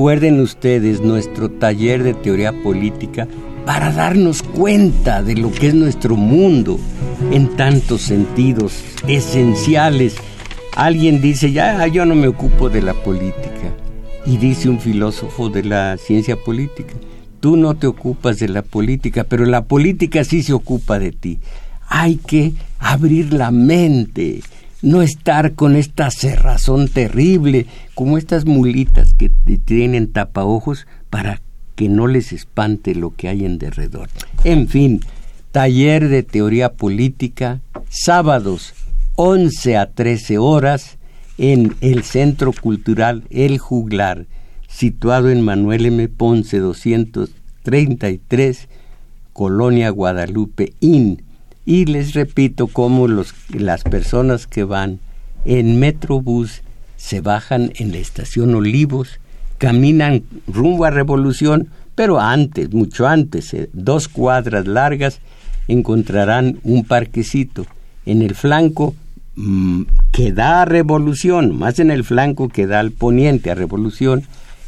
Recuerden 0.00 0.40
ustedes 0.40 1.02
nuestro 1.02 1.50
taller 1.50 2.02
de 2.02 2.14
teoría 2.14 2.54
política 2.62 3.28
para 3.66 3.92
darnos 3.92 4.42
cuenta 4.42 5.22
de 5.22 5.34
lo 5.34 5.52
que 5.52 5.66
es 5.66 5.74
nuestro 5.74 6.16
mundo 6.16 6.80
en 7.30 7.54
tantos 7.54 8.00
sentidos 8.00 8.82
esenciales. 9.06 10.16
Alguien 10.74 11.20
dice, 11.20 11.52
ya 11.52 11.86
yo 11.86 12.06
no 12.06 12.14
me 12.14 12.28
ocupo 12.28 12.70
de 12.70 12.80
la 12.80 12.94
política. 12.94 13.76
Y 14.24 14.38
dice 14.38 14.70
un 14.70 14.80
filósofo 14.80 15.50
de 15.50 15.64
la 15.64 15.98
ciencia 15.98 16.34
política, 16.34 16.94
tú 17.40 17.58
no 17.58 17.74
te 17.74 17.86
ocupas 17.86 18.38
de 18.38 18.48
la 18.48 18.62
política, 18.62 19.24
pero 19.24 19.44
la 19.44 19.64
política 19.64 20.24
sí 20.24 20.42
se 20.42 20.54
ocupa 20.54 20.98
de 20.98 21.12
ti. 21.12 21.40
Hay 21.88 22.16
que 22.16 22.54
abrir 22.78 23.34
la 23.34 23.50
mente, 23.50 24.40
no 24.82 25.02
estar 25.02 25.52
con 25.52 25.76
esta 25.76 26.10
cerrazón 26.10 26.88
terrible, 26.88 27.66
como 27.94 28.18
estas 28.18 28.46
mulitas 28.46 29.14
que 29.14 29.28
tienen 29.28 30.12
tapaojos 30.12 30.86
para 31.10 31.40
que 31.76 31.88
no 31.88 32.06
les 32.06 32.32
espante 32.32 32.94
lo 32.94 33.14
que 33.14 33.28
hay 33.28 33.44
en 33.44 33.58
derredor. 33.58 34.08
En 34.44 34.68
fin, 34.68 35.00
taller 35.52 36.08
de 36.08 36.22
teoría 36.22 36.72
política, 36.72 37.60
sábados 37.88 38.72
11 39.16 39.76
a 39.76 39.90
13 39.90 40.38
horas 40.38 40.96
en 41.38 41.74
el 41.80 42.04
Centro 42.04 42.52
Cultural 42.52 43.24
El 43.30 43.58
Juglar, 43.58 44.26
situado 44.68 45.30
en 45.30 45.40
Manuel 45.42 45.86
M. 45.86 46.06
Ponce 46.08 46.58
233, 46.58 48.68
Colonia 49.32 49.90
Guadalupe 49.90 50.72
IN 50.80 51.22
y 51.70 51.84
les 51.84 52.14
repito 52.14 52.66
cómo 52.66 53.06
los, 53.06 53.32
las 53.50 53.84
personas 53.84 54.48
que 54.48 54.64
van 54.64 54.98
en 55.44 55.78
Metrobús 55.78 56.62
se 56.96 57.20
bajan 57.20 57.70
en 57.76 57.92
la 57.92 57.98
estación 57.98 58.56
Olivos, 58.56 59.20
caminan 59.56 60.24
rumbo 60.48 60.84
a 60.84 60.90
Revolución, 60.90 61.68
pero 61.94 62.18
antes, 62.18 62.72
mucho 62.72 63.06
antes, 63.06 63.54
eh, 63.54 63.70
dos 63.72 64.08
cuadras 64.08 64.66
largas, 64.66 65.20
encontrarán 65.68 66.58
un 66.64 66.82
parquecito. 66.82 67.64
En 68.04 68.22
el 68.22 68.34
flanco 68.34 68.96
mm, 69.36 69.82
que 70.10 70.32
da 70.32 70.62
a 70.62 70.64
Revolución, 70.64 71.56
más 71.56 71.78
en 71.78 71.92
el 71.92 72.02
flanco 72.02 72.48
que 72.48 72.66
da 72.66 72.80
al 72.80 72.90
poniente 72.90 73.48
a 73.48 73.54
Revolución, 73.54 74.24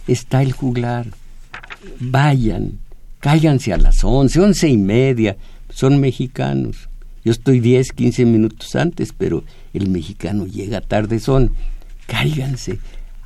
está 0.07 0.41
el 0.41 0.53
juglar. 0.53 1.09
Vayan, 1.99 2.79
cáiganse 3.19 3.73
a 3.73 3.77
las 3.77 4.05
once, 4.05 4.39
once 4.39 4.69
y 4.69 4.77
media, 4.77 5.37
son 5.69 6.01
mexicanos. 6.01 6.91
Yo 7.25 7.33
estoy 7.33 7.61
10, 7.61 7.93
15 7.93 8.25
minutos 8.25 8.75
antes, 8.75 9.13
pero 9.17 9.45
el 9.73 9.89
mexicano 9.89 10.47
llega 10.47 10.81
tarde 10.81 11.21
son. 11.21 11.53
Cáiganse, 12.07 12.79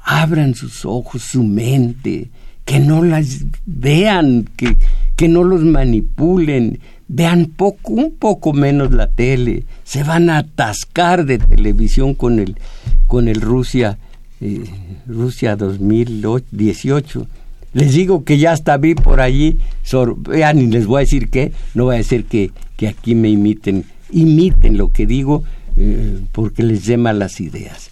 abran 0.05 0.55
sus 0.55 0.85
ojos, 0.85 1.23
su 1.23 1.43
mente, 1.43 2.29
que 2.65 2.79
no 2.79 3.03
las 3.03 3.47
vean, 3.65 4.49
que, 4.57 4.77
que 5.17 5.29
no 5.29 5.45
los 5.45 5.63
manipulen, 5.63 6.79
vean 7.09 7.47
poco, 7.47 7.93
un 7.95 8.13
poco 8.13 8.53
menos 8.53 8.93
la 8.93 9.09
tele, 9.09 9.65
se 9.85 10.03
van 10.03 10.29
a 10.29 10.39
atascar 10.39 11.25
de 11.25 11.39
televisión 11.39 12.15
con 12.15 12.39
el, 12.39 12.57
con 13.07 13.29
el 13.29 13.41
Rusia, 13.41 13.99
eh, 14.41 14.65
Rusia 15.07 15.57
2018 15.57 17.27
les 17.77 17.93
digo 17.93 18.25
que 18.25 18.39
ya 18.39 18.53
hasta 18.53 18.79
vi 18.79 18.95
por 18.95 19.21
allí, 19.21 19.59
vean 20.17 20.59
y 20.61 20.67
les 20.69 20.87
voy 20.87 20.97
a 20.97 21.01
decir 21.01 21.29
que, 21.29 21.53
no 21.75 21.85
voy 21.85 21.97
a 21.97 21.99
decir 21.99 22.25
que, 22.25 22.51
que 22.75 22.89
aquí 22.89 23.15
me 23.15 23.29
imiten, 23.29 23.85
imiten 24.11 24.79
lo 24.79 24.89
que 24.89 25.07
digo 25.07 25.45
eh, 25.77 26.21
porque 26.33 26.63
les 26.63 26.87
dé 26.87 26.97
malas 26.97 27.39
ideas. 27.39 27.91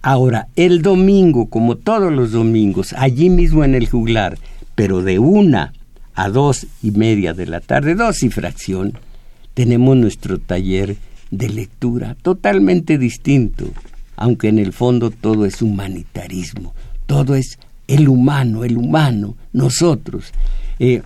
Ahora, 0.00 0.48
el 0.56 0.80
domingo, 0.80 1.50
como 1.50 1.76
todos 1.76 2.10
los 2.10 2.32
domingos, 2.32 2.94
allí 2.94 3.28
mismo 3.28 3.64
en 3.64 3.74
el 3.74 3.86
juglar, 3.86 4.38
pero 4.74 5.02
de 5.02 5.18
una 5.18 5.74
a 6.14 6.30
dos 6.30 6.66
y 6.82 6.92
media 6.92 7.34
de 7.34 7.44
la 7.44 7.60
tarde, 7.60 7.94
dos 7.94 8.22
y 8.22 8.30
fracción, 8.30 8.94
tenemos 9.52 9.94
nuestro 9.94 10.38
taller 10.38 10.96
de 11.30 11.50
lectura 11.50 12.16
totalmente 12.22 12.96
distinto, 12.96 13.66
aunque 14.16 14.48
en 14.48 14.58
el 14.58 14.72
fondo 14.72 15.10
todo 15.10 15.44
es 15.44 15.60
humanitarismo, 15.60 16.74
todo 17.04 17.34
es 17.34 17.58
el 17.88 18.08
humano, 18.08 18.62
el 18.64 18.76
humano, 18.76 19.36
nosotros, 19.52 20.32
eh, 20.78 21.02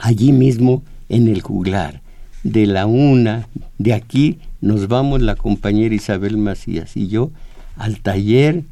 allí 0.00 0.32
mismo 0.32 0.82
en 1.08 1.28
el 1.28 1.42
juglar. 1.42 2.00
De 2.42 2.66
la 2.66 2.86
una, 2.86 3.48
de 3.76 3.92
aquí 3.92 4.38
nos 4.60 4.88
vamos 4.88 5.20
la 5.20 5.34
compañera 5.34 5.94
Isabel 5.94 6.38
Macías 6.38 6.96
y 6.96 7.08
yo 7.08 7.32
al 7.76 8.00
taller, 8.00 8.64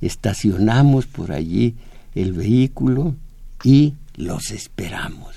estacionamos 0.00 1.06
por 1.06 1.32
allí 1.32 1.74
el 2.14 2.32
vehículo 2.32 3.14
y 3.62 3.94
los 4.16 4.50
esperamos. 4.50 5.36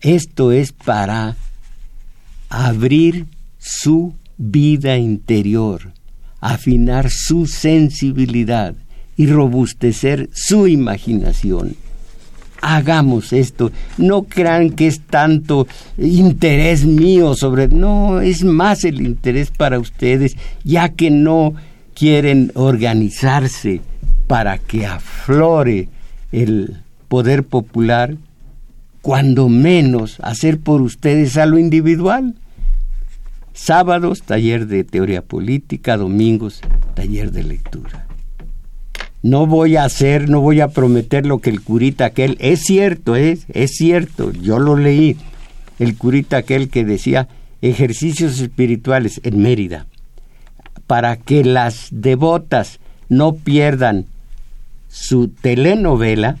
Esto 0.00 0.52
es 0.52 0.72
para 0.72 1.36
abrir 2.48 3.26
su 3.58 4.14
vida 4.36 4.98
interior, 4.98 5.92
afinar 6.40 7.10
su 7.10 7.46
sensibilidad, 7.46 8.74
y 9.16 9.26
robustecer 9.26 10.28
su 10.32 10.66
imaginación. 10.66 11.76
Hagamos 12.60 13.32
esto, 13.34 13.72
no 13.98 14.22
crean 14.22 14.70
que 14.70 14.86
es 14.86 15.00
tanto 15.00 15.66
interés 15.98 16.86
mío 16.86 17.34
sobre... 17.34 17.68
No, 17.68 18.20
es 18.20 18.42
más 18.42 18.84
el 18.84 19.02
interés 19.02 19.50
para 19.50 19.78
ustedes, 19.78 20.36
ya 20.62 20.88
que 20.88 21.10
no 21.10 21.54
quieren 21.94 22.52
organizarse 22.54 23.82
para 24.26 24.56
que 24.56 24.86
aflore 24.86 25.88
el 26.32 26.78
poder 27.08 27.44
popular, 27.44 28.16
cuando 29.02 29.50
menos 29.50 30.18
hacer 30.20 30.58
por 30.58 30.80
ustedes 30.80 31.36
a 31.36 31.44
lo 31.44 31.58
individual. 31.58 32.34
Sábados, 33.52 34.22
taller 34.22 34.66
de 34.66 34.84
teoría 34.84 35.20
política, 35.20 35.98
domingos, 35.98 36.62
taller 36.94 37.30
de 37.30 37.44
lectura 37.44 38.06
no 39.24 39.46
voy 39.46 39.76
a 39.76 39.84
hacer, 39.84 40.28
no 40.28 40.42
voy 40.42 40.60
a 40.60 40.68
prometer 40.68 41.24
lo 41.24 41.38
que 41.38 41.48
el 41.48 41.62
curita 41.62 42.04
aquel, 42.04 42.36
es 42.40 42.60
cierto, 42.60 43.16
es, 43.16 43.46
es 43.48 43.70
cierto, 43.70 44.30
yo 44.32 44.58
lo 44.58 44.76
leí, 44.76 45.16
el 45.78 45.96
curita 45.96 46.36
aquel 46.36 46.68
que 46.68 46.84
decía 46.84 47.26
ejercicios 47.62 48.38
espirituales 48.38 49.22
en 49.24 49.40
Mérida, 49.40 49.86
para 50.86 51.16
que 51.16 51.42
las 51.42 51.88
devotas 51.90 52.80
no 53.08 53.34
pierdan 53.34 54.04
su 54.88 55.28
telenovela, 55.28 56.36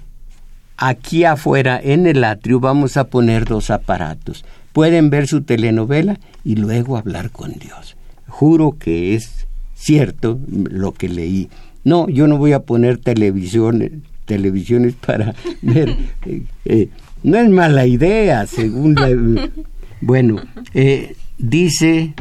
aquí 0.76 1.24
afuera 1.24 1.80
en 1.82 2.06
el 2.06 2.22
atrio 2.22 2.60
vamos 2.60 2.98
a 2.98 3.04
poner 3.04 3.46
dos 3.46 3.70
aparatos. 3.70 4.44
Pueden 4.74 5.08
ver 5.08 5.26
su 5.26 5.40
telenovela 5.40 6.20
y 6.44 6.56
luego 6.56 6.98
hablar 6.98 7.30
con 7.30 7.52
Dios. 7.52 7.96
Juro 8.28 8.76
que 8.78 9.14
es 9.14 9.46
cierto 9.74 10.38
lo 10.48 10.92
que 10.92 11.08
leí. 11.08 11.48
No, 11.84 12.08
yo 12.08 12.26
no 12.26 12.38
voy 12.38 12.52
a 12.52 12.60
poner 12.60 12.98
televisiones, 12.98 13.92
televisiones 14.24 14.94
para 14.94 15.34
ver. 15.62 15.96
Eh, 16.26 16.42
eh, 16.64 16.88
no 17.22 17.38
es 17.38 17.48
mala 17.48 17.86
idea, 17.86 18.46
según 18.46 18.94
la... 18.94 19.50
Bueno, 20.00 20.36
eh, 20.74 21.16
dice, 21.38 22.12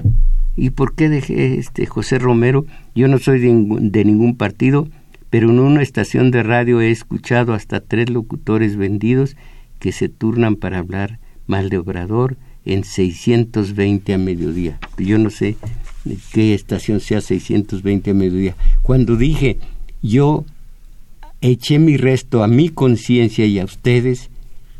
¿y 0.55 0.69
por 0.69 0.95
qué 0.95 1.09
dejé 1.09 1.55
este 1.55 1.85
José 1.85 2.17
Romero? 2.17 2.65
Yo 2.95 3.09
no 3.09 3.19
soy 3.19 3.41
de, 3.41 4.05
ningún 4.05 4.37
partido, 4.37 4.87
pero 5.29 5.49
en 5.49 5.59
una 5.59 5.81
estación 5.81 6.31
de 6.31 6.43
radio 6.43 6.79
he 6.79 6.91
escuchado 6.91 7.53
hasta 7.53 7.81
tres 7.81 8.09
locutores 8.09 8.77
vendidos 8.77 9.35
que 9.79 9.91
se 9.91 10.07
turnan 10.07 10.55
para 10.55 10.79
hablar 10.79 11.19
mal 11.45 11.69
de 11.69 11.77
Obrador 11.77 12.37
en 12.63 12.85
620 12.85 14.13
a 14.13 14.17
mediodía. 14.17 14.79
Yo 14.97 15.17
no 15.17 15.29
sé 15.29 15.57
qué 16.31 16.53
estación 16.53 16.99
sea 16.99 17.21
620 17.21 18.11
a 18.11 18.13
mediodía. 18.13 18.55
Cuando 18.81 19.15
dije, 19.15 19.57
yo 20.01 20.43
eché 21.41 21.79
mi 21.79 21.97
resto 21.97 22.43
a 22.43 22.47
mi 22.47 22.69
conciencia 22.69 23.45
y 23.45 23.59
a 23.59 23.65
ustedes, 23.65 24.29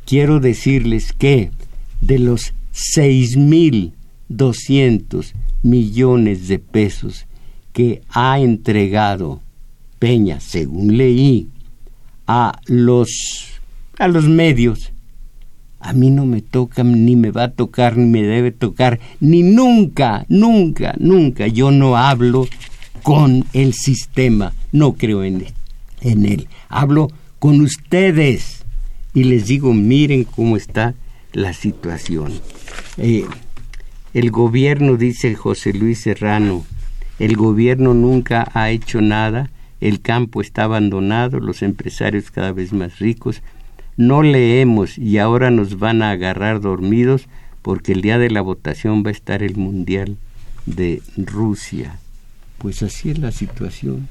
quiero 0.06 0.40
decirles 0.40 1.12
que 1.14 1.52
de 2.02 2.20
los 2.20 2.54
6.200 2.74 5.34
millones 5.62 6.48
de 6.48 6.60
pesos 6.60 7.26
que 7.74 8.02
ha 8.10 8.40
entregado 8.40 9.42
Peña, 10.00 10.40
según 10.40 10.98
leí, 10.98 11.50
a 12.28 12.60
los, 12.68 13.60
a 13.98 14.08
los 14.08 14.26
medios, 14.26 14.93
a 15.84 15.94
mí 15.94 16.10
no 16.10 16.26
me 16.26 16.42
toca, 16.42 16.84
ni 16.84 17.16
me 17.16 17.32
va 17.32 17.44
a 17.44 17.52
tocar, 17.52 17.98
ni 17.98 18.06
me 18.06 18.24
debe 18.24 18.52
tocar, 18.52 19.00
ni 19.20 19.44
nunca, 19.44 20.26
nunca, 20.30 20.96
nunca. 20.98 21.48
Yo 21.48 21.72
no 21.72 21.98
hablo 21.98 22.48
con 23.04 23.46
el 23.54 23.74
sistema, 23.74 24.54
no 24.72 24.94
creo 24.94 25.24
en 25.24 25.46
él. 26.02 26.48
Hablo 26.70 27.10
con 27.40 27.60
ustedes 27.60 28.64
y 29.14 29.26
les 29.26 29.48
digo, 29.48 29.74
miren 29.74 30.24
cómo 30.24 30.56
está 30.56 30.96
la 31.34 31.54
situación. 31.54 32.32
Eh, 32.98 33.26
el 34.14 34.32
gobierno, 34.32 34.96
dice 34.96 35.36
José 35.36 35.74
Luis 35.74 36.02
Serrano, 36.02 36.66
el 37.20 37.36
gobierno 37.36 37.94
nunca 37.94 38.50
ha 38.54 38.70
hecho 38.70 39.02
nada, 39.02 39.50
el 39.82 40.02
campo 40.02 40.42
está 40.42 40.64
abandonado, 40.64 41.40
los 41.40 41.62
empresarios 41.62 42.32
cada 42.32 42.54
vez 42.54 42.72
más 42.72 43.00
ricos, 43.00 43.42
no 43.98 44.24
leemos 44.24 44.98
y 44.98 45.18
ahora 45.18 45.52
nos 45.52 45.80
van 45.80 46.02
a 46.02 46.12
agarrar 46.12 46.62
dormidos 46.62 47.28
porque 47.62 47.94
el 47.94 48.02
día 48.02 48.18
de 48.18 48.30
la 48.30 48.42
votación 48.42 49.04
va 49.06 49.10
a 49.10 49.14
estar 49.14 49.44
el 49.44 49.56
Mundial 49.56 50.18
de 50.66 51.02
Rusia. 51.18 51.98
Pues 52.58 52.84
así 52.84 53.10
es 53.10 53.20
la 53.20 53.32
situación. 53.32 54.10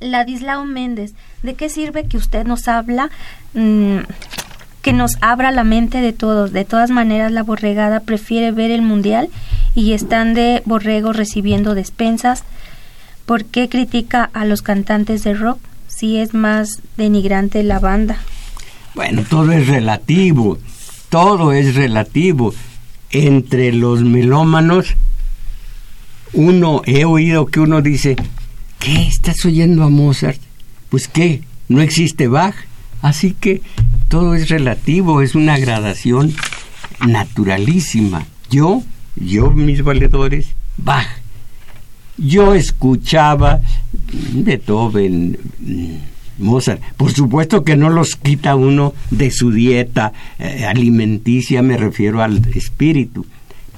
Ladislao 0.00 0.64
Méndez, 0.64 1.14
¿de 1.42 1.54
qué 1.54 1.68
sirve 1.68 2.06
que 2.06 2.16
usted 2.16 2.46
nos 2.46 2.68
habla, 2.68 3.10
mm, 3.54 3.98
que 4.82 4.92
nos 4.92 5.16
abra 5.20 5.50
la 5.50 5.64
mente 5.64 6.00
de 6.00 6.12
todos? 6.12 6.52
De 6.52 6.64
todas 6.64 6.90
maneras, 6.90 7.32
la 7.32 7.42
borregada 7.42 8.00
prefiere 8.00 8.52
ver 8.52 8.70
el 8.70 8.82
mundial 8.82 9.28
y 9.74 9.92
están 9.92 10.34
de 10.34 10.62
borrego 10.66 11.12
recibiendo 11.12 11.74
despensas. 11.74 12.44
¿Por 13.24 13.46
qué 13.46 13.68
critica 13.70 14.28
a 14.34 14.44
los 14.44 14.60
cantantes 14.60 15.24
de 15.24 15.34
rock 15.34 15.58
si 15.88 16.18
es 16.18 16.34
más 16.34 16.82
denigrante 16.98 17.62
la 17.62 17.78
banda? 17.78 18.18
Bueno, 18.94 19.24
todo 19.28 19.50
es 19.52 19.66
relativo, 19.66 20.58
todo 21.08 21.52
es 21.52 21.74
relativo. 21.74 22.54
Entre 23.10 23.72
los 23.72 24.02
melómanos, 24.02 24.94
uno, 26.32 26.82
he 26.84 27.04
oído 27.04 27.46
que 27.46 27.60
uno 27.60 27.82
dice, 27.82 28.16
¿qué 28.78 29.02
estás 29.06 29.44
oyendo 29.44 29.84
a 29.84 29.88
Mozart? 29.88 30.40
Pues 30.90 31.08
qué, 31.08 31.42
no 31.68 31.80
existe 31.80 32.28
Bach. 32.28 32.54
Así 33.02 33.32
que 33.32 33.62
todo 34.08 34.34
es 34.34 34.48
relativo, 34.48 35.22
es 35.22 35.34
una 35.34 35.58
gradación 35.58 36.34
naturalísima. 37.06 38.26
Yo, 38.50 38.82
yo, 39.16 39.50
mis 39.50 39.82
valedores, 39.82 40.46
Bach. 40.76 41.08
Yo 42.16 42.54
escuchaba 42.54 43.60
Beethoven, 44.32 45.36
Mozart. 46.38 46.80
Por 46.96 47.12
supuesto 47.12 47.64
que 47.64 47.76
no 47.76 47.90
los 47.90 48.16
quita 48.16 48.54
uno 48.56 48.94
de 49.10 49.30
su 49.30 49.50
dieta 49.50 50.12
eh, 50.38 50.64
alimenticia, 50.66 51.62
me 51.62 51.76
refiero 51.76 52.22
al 52.22 52.42
espíritu, 52.54 53.26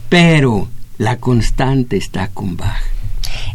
pero 0.08 0.68
la 0.98 1.18
constante 1.18 1.96
está 1.96 2.28
con 2.28 2.56
Bach. 2.56 2.82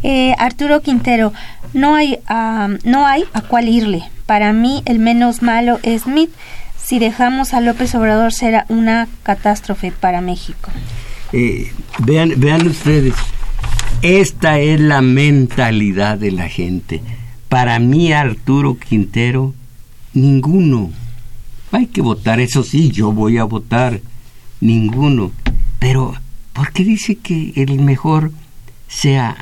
Eh, 0.04 0.34
Arturo 0.38 0.82
Quintero, 0.82 1.34
no 1.74 1.96
hay, 1.96 2.20
ah, 2.28 2.70
no 2.84 3.06
hay 3.06 3.24
a 3.34 3.42
cuál 3.42 3.70
irle. 3.70 4.04
Para 4.26 4.54
mí 4.54 4.82
el 4.86 5.00
menos 5.00 5.42
malo 5.42 5.80
es 5.84 6.04
Smith. 6.04 6.32
Si 6.84 7.00
dejamos 7.00 7.54
a 7.54 7.62
López 7.62 7.94
Obrador 7.96 8.34
será 8.34 8.66
una 8.70 9.08
catástrofe 9.24 9.92
para 9.92 10.22
México. 10.22 10.72
Eh, 11.32 11.72
vean, 12.00 12.34
vean 12.38 12.68
ustedes, 12.68 13.14
esta 14.02 14.60
es 14.60 14.80
la 14.80 15.02
mentalidad 15.02 16.18
de 16.18 16.32
la 16.32 16.50
gente. 16.50 17.02
Para 17.52 17.80
mí 17.80 18.14
Arturo 18.14 18.78
Quintero, 18.78 19.54
ninguno. 20.14 20.90
Hay 21.74 21.88
que 21.88 22.02
votar, 22.02 22.40
eso 22.40 22.64
sí, 22.64 22.92
yo 22.92 23.12
voy 23.12 23.40
a 23.40 23.44
votar. 23.44 24.00
Ninguno. 24.62 25.34
Pero, 25.78 26.14
¿por 26.54 26.72
qué 26.72 26.86
dice 26.86 27.16
que 27.16 27.52
el 27.58 27.82
mejor 27.82 28.32
sea 28.88 29.36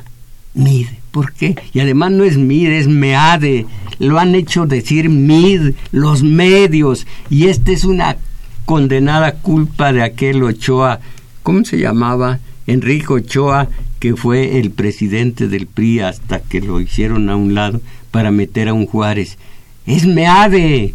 Mid. 0.54 0.88
¿Por 1.12 1.32
qué? 1.34 1.54
Y 1.72 1.78
además 1.78 2.10
no 2.10 2.24
es 2.24 2.36
Mid, 2.36 2.70
es 2.70 2.88
Meade. 2.88 3.66
Lo 4.00 4.18
han 4.18 4.34
hecho 4.34 4.66
decir 4.66 5.08
Mid, 5.08 5.74
los 5.92 6.24
medios. 6.24 7.06
Y 7.28 7.46
esta 7.46 7.70
es 7.70 7.84
una 7.84 8.16
condenada 8.64 9.36
culpa 9.36 9.92
de 9.92 10.02
aquel 10.02 10.42
Ochoa. 10.42 10.98
¿Cómo 11.44 11.64
se 11.64 11.78
llamaba? 11.78 12.40
Enrique 12.66 13.12
Ochoa, 13.12 13.68
que 14.00 14.16
fue 14.16 14.58
el 14.58 14.72
presidente 14.72 15.46
del 15.46 15.68
PRI 15.68 16.00
hasta 16.00 16.40
que 16.40 16.60
lo 16.60 16.80
hicieron 16.80 17.30
a 17.30 17.36
un 17.36 17.54
lado 17.54 17.80
para 18.10 18.30
meter 18.30 18.68
a 18.68 18.74
un 18.74 18.86
Juárez. 18.86 19.38
Es 19.86 20.06
Meade. 20.06 20.94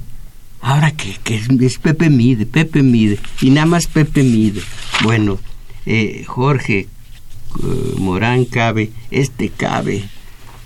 Ahora 0.61 0.91
que, 0.91 1.15
es, 1.35 1.77
Pepe 1.77 2.09
Mide, 2.09 2.47
Pepe 2.47 2.81
Mide, 2.81 3.19
y 3.39 3.51
nada 3.51 3.67
más 3.67 3.85
Pepe 3.85 4.23
Mide. 4.23 4.61
Bueno, 5.03 5.37
eh, 5.85 6.23
Jorge, 6.25 6.79
eh, 6.79 6.87
Morán 7.99 8.45
cabe, 8.45 8.89
este 9.11 9.49
cabe, 9.49 10.05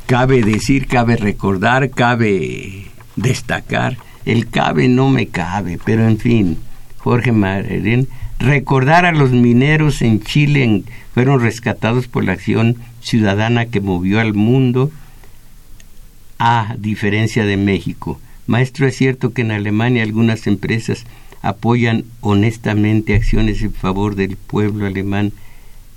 cabe 0.05 0.41
decir, 0.41 0.87
cabe 0.87 1.17
recordar, 1.17 1.89
cabe 1.89 2.85
destacar. 3.17 3.97
El 4.25 4.47
cabe 4.47 4.87
no 4.87 5.09
me 5.09 5.27
cabe, 5.27 5.79
pero 5.83 6.07
en 6.07 6.17
fin, 6.17 6.57
Jorge 6.99 7.31
Marín, 7.31 8.07
recordar 8.39 9.05
a 9.05 9.11
los 9.11 9.31
mineros 9.31 10.01
en 10.01 10.21
Chile 10.21 10.83
fueron 11.13 11.41
rescatados 11.41 12.07
por 12.07 12.23
la 12.23 12.33
acción 12.33 12.77
ciudadana 13.01 13.65
que 13.65 13.81
movió 13.81 14.19
al 14.21 14.33
mundo 14.33 14.91
a 16.39 16.75
diferencia 16.79 17.45
de 17.45 17.57
México. 17.57 18.19
Maestro, 18.47 18.87
es 18.87 18.95
cierto 18.95 19.33
que 19.33 19.41
en 19.41 19.51
Alemania 19.51 20.01
algunas 20.01 20.47
empresas 20.47 21.05
apoyan 21.41 22.05
honestamente 22.21 23.13
acciones 23.13 23.61
en 23.61 23.73
favor 23.73 24.15
del 24.15 24.35
pueblo 24.37 24.87
alemán 24.87 25.33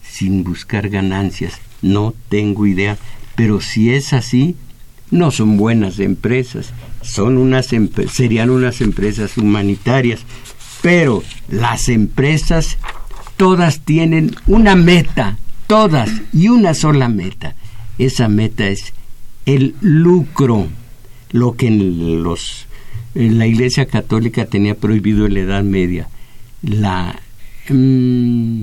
sin 0.03 0.45
buscar 0.45 0.88
ganancias. 0.88 1.61
No 1.80 2.14
tengo 2.28 2.66
idea, 2.66 2.99
pero 3.34 3.61
si 3.61 3.93
es 3.93 4.12
así, 4.12 4.57
no 5.11 5.30
son 5.30 5.57
buenas 5.57 5.99
empresas, 5.99 6.72
son 7.03 7.38
unas 7.38 7.68
serían 8.12 8.51
unas 8.51 8.80
empresas 8.80 9.36
humanitarias, 9.36 10.20
pero 10.80 11.22
las 11.49 11.88
empresas 11.88 12.78
todas 13.36 13.80
tienen 13.80 14.34
una 14.47 14.74
meta, 14.74 15.38
todas 15.66 16.11
y 16.32 16.49
una 16.49 16.74
sola 16.74 17.09
meta. 17.09 17.55
Esa 17.99 18.28
meta 18.28 18.68
es 18.68 18.93
el 19.47 19.74
lucro, 19.80 20.68
lo 21.30 21.57
que 21.57 21.68
en 21.68 22.22
los 22.22 22.66
en 23.14 23.38
la 23.38 23.47
Iglesia 23.47 23.86
Católica 23.86 24.47
tenía 24.47 24.74
prohibido 24.74 25.26
en 25.26 25.34
la 25.34 25.40
Edad 25.40 25.62
Media, 25.62 26.09
la 26.62 27.20
mm, 27.68 28.62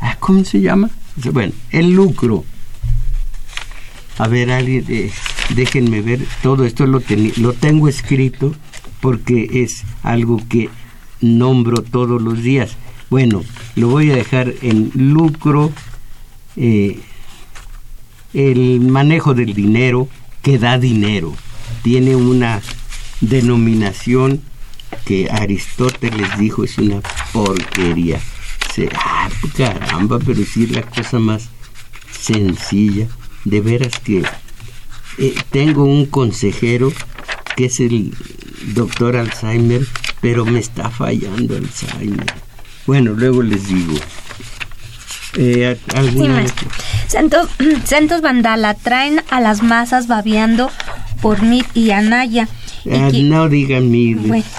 Ah, 0.00 0.16
¿Cómo 0.20 0.44
se 0.44 0.60
llama? 0.60 0.90
Bueno, 1.32 1.52
el 1.70 1.92
lucro. 1.92 2.44
A 4.18 4.28
ver, 4.28 4.50
alguien, 4.50 4.84
eh, 4.88 5.10
déjenme 5.54 6.00
ver, 6.00 6.20
todo 6.42 6.64
esto 6.64 6.86
lo, 6.86 7.02
lo 7.36 7.52
tengo 7.52 7.88
escrito 7.88 8.54
porque 9.00 9.62
es 9.62 9.84
algo 10.02 10.40
que 10.48 10.70
nombro 11.20 11.82
todos 11.82 12.20
los 12.20 12.42
días. 12.42 12.76
Bueno, 13.10 13.42
lo 13.74 13.88
voy 13.88 14.10
a 14.10 14.16
dejar 14.16 14.54
en 14.62 14.90
lucro, 14.94 15.72
eh, 16.56 17.00
el 18.36 18.80
manejo 18.82 19.32
del 19.32 19.54
dinero 19.54 20.08
que 20.42 20.58
da 20.58 20.78
dinero. 20.78 21.34
tiene 21.82 22.14
una 22.14 22.60
denominación 23.20 24.42
que 25.06 25.28
Aristóteles 25.30 26.38
dijo 26.38 26.64
es 26.64 26.76
una 26.78 27.00
porquería. 27.32 28.20
Se, 28.74 28.90
ah, 28.94 29.30
caramba, 29.56 30.18
pero 30.18 30.44
sí 30.44 30.66
la 30.66 30.82
cosa 30.82 31.18
más 31.18 31.48
sencilla. 32.10 33.08
De 33.44 33.60
veras 33.60 34.00
que 34.00 34.22
eh, 35.18 35.34
tengo 35.50 35.84
un 35.84 36.06
consejero 36.06 36.92
que 37.56 37.66
es 37.66 37.80
el 37.80 38.12
doctor 38.74 39.16
Alzheimer, 39.16 39.86
pero 40.20 40.44
me 40.44 40.58
está 40.58 40.90
fallando 40.90 41.56
Alzheimer. 41.56 42.34
Bueno, 42.86 43.12
luego 43.12 43.42
les 43.42 43.68
digo. 43.68 43.94
Eh, 45.36 45.78
Santos, 47.08 47.48
Santos 47.84 48.20
Vandala 48.22 48.74
traen 48.74 49.22
a 49.30 49.40
las 49.40 49.62
masas 49.62 50.06
babeando 50.06 50.70
por 51.20 51.42
Mid 51.42 51.64
y 51.74 51.90
Anaya. 51.90 52.48
Ah, 52.90 53.10
no 53.12 53.48
digan 53.48 53.90
Mid. 53.90 54.16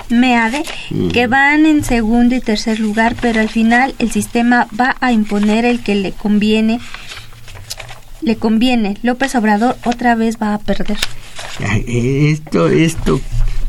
Meade, 0.10 0.64
mm. 0.90 1.10
que 1.10 1.28
van 1.28 1.66
en 1.66 1.84
segundo 1.84 2.36
y 2.36 2.42
tercer 2.42 2.80
lugar, 2.80 3.16
pero 3.22 3.40
al 3.40 3.50
final 3.50 3.96
el 4.00 4.12
sistema 4.12 4.68
va 4.80 4.98
a 5.00 5.12
imponer 5.12 5.66
el 5.66 5.82
que 5.82 5.96
le 5.96 6.12
conviene. 6.12 6.80
Le 8.22 8.36
conviene. 8.36 8.98
López 9.02 9.36
Obrador 9.36 9.78
otra 9.86 10.16
vez 10.16 10.38
va 10.42 10.54
a 10.54 10.60
perder. 10.60 10.98
Esto, 11.88 12.68
esto, 12.68 13.22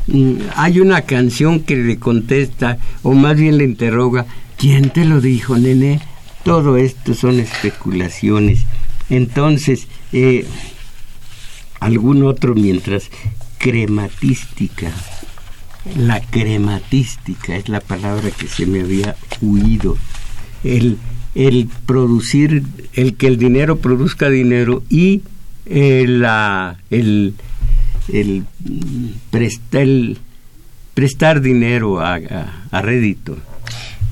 mm, 0.07 0.33
hay 0.55 0.79
una 0.79 1.01
canción 1.03 1.61
que 1.61 1.77
le 1.77 1.97
contesta, 1.97 2.77
o 3.03 3.13
más 3.13 3.37
bien 3.37 3.57
le 3.57 3.63
interroga, 3.63 4.25
¿quién 4.57 4.89
te 4.89 5.05
lo 5.05 5.21
dijo, 5.21 5.57
nene? 5.57 6.01
Todo 6.43 6.77
esto 6.77 7.13
son 7.13 7.39
especulaciones. 7.39 8.65
Entonces, 9.09 9.87
eh, 10.13 10.45
algún 11.79 12.23
otro 12.23 12.55
mientras, 12.55 13.09
crematística. 13.57 14.91
La 15.97 16.21
crematística 16.21 17.55
es 17.55 17.69
la 17.69 17.81
palabra 17.81 18.31
que 18.31 18.47
se 18.47 18.65
me 18.65 18.81
había 18.81 19.15
huido. 19.41 19.97
El, 20.63 20.97
el 21.35 21.69
producir, 21.85 22.63
el 22.93 23.15
que 23.15 23.27
el 23.27 23.37
dinero 23.37 23.77
produzca 23.77 24.29
dinero 24.29 24.83
y 24.89 25.21
eh, 25.65 26.05
la, 26.07 26.79
el, 26.89 27.33
el, 28.11 28.45
prestar, 29.31 29.87
prestar 30.93 31.41
dinero 31.41 31.99
a, 32.01 32.19
a 32.71 32.81
rédito. 32.81 33.37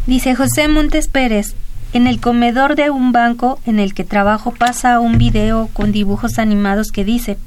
Dice 0.06 0.36
José 0.36 0.68
Montes 0.70 1.10
Pérez, 1.10 1.56
en 1.94 2.08
el 2.08 2.20
comedor 2.20 2.76
de 2.76 2.90
un 2.90 3.12
banco 3.12 3.60
en 3.66 3.80
el 3.80 3.94
que 3.94 4.04
trabajo 4.04 4.54
pasa 4.54 5.00
un 5.00 5.18
video 5.18 5.70
con 5.74 5.92
dibujos 5.92 6.38
animados 6.38 6.92
que 6.92 7.06
dice 7.06 7.38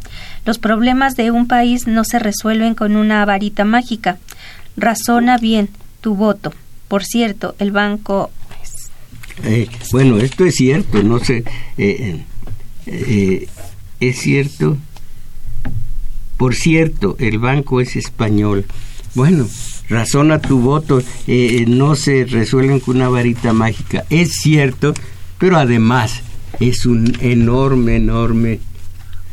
Los 0.44 0.58
problemas 0.58 1.14
de 1.16 1.30
un 1.30 1.46
país 1.46 1.86
no 1.86 2.04
se 2.04 2.18
resuelven 2.18 2.74
con 2.74 2.96
una 2.96 3.24
varita 3.24 3.64
mágica. 3.64 4.18
Razona 4.76 5.38
bien 5.38 5.68
tu 6.00 6.14
voto. 6.14 6.52
Por 6.88 7.04
cierto, 7.04 7.54
el 7.58 7.70
banco... 7.72 8.30
Eh, 9.44 9.68
bueno, 9.92 10.18
esto 10.18 10.44
es 10.44 10.54
cierto, 10.56 11.02
no 11.02 11.18
sé. 11.18 11.44
Eh, 11.78 12.24
eh, 12.86 13.48
es 14.00 14.18
cierto. 14.18 14.76
Por 16.36 16.54
cierto, 16.54 17.16
el 17.18 17.38
banco 17.38 17.80
es 17.80 17.96
español. 17.96 18.64
Bueno, 19.14 19.46
razona 19.90 20.40
tu 20.40 20.60
voto, 20.60 21.02
eh, 21.26 21.64
no 21.68 21.96
se 21.96 22.24
resuelven 22.24 22.80
con 22.80 22.96
una 22.96 23.08
varita 23.08 23.52
mágica. 23.52 24.04
Es 24.08 24.36
cierto, 24.40 24.94
pero 25.38 25.58
además 25.58 26.22
es 26.60 26.86
un 26.86 27.12
enorme, 27.20 27.96
enorme... 27.96 28.60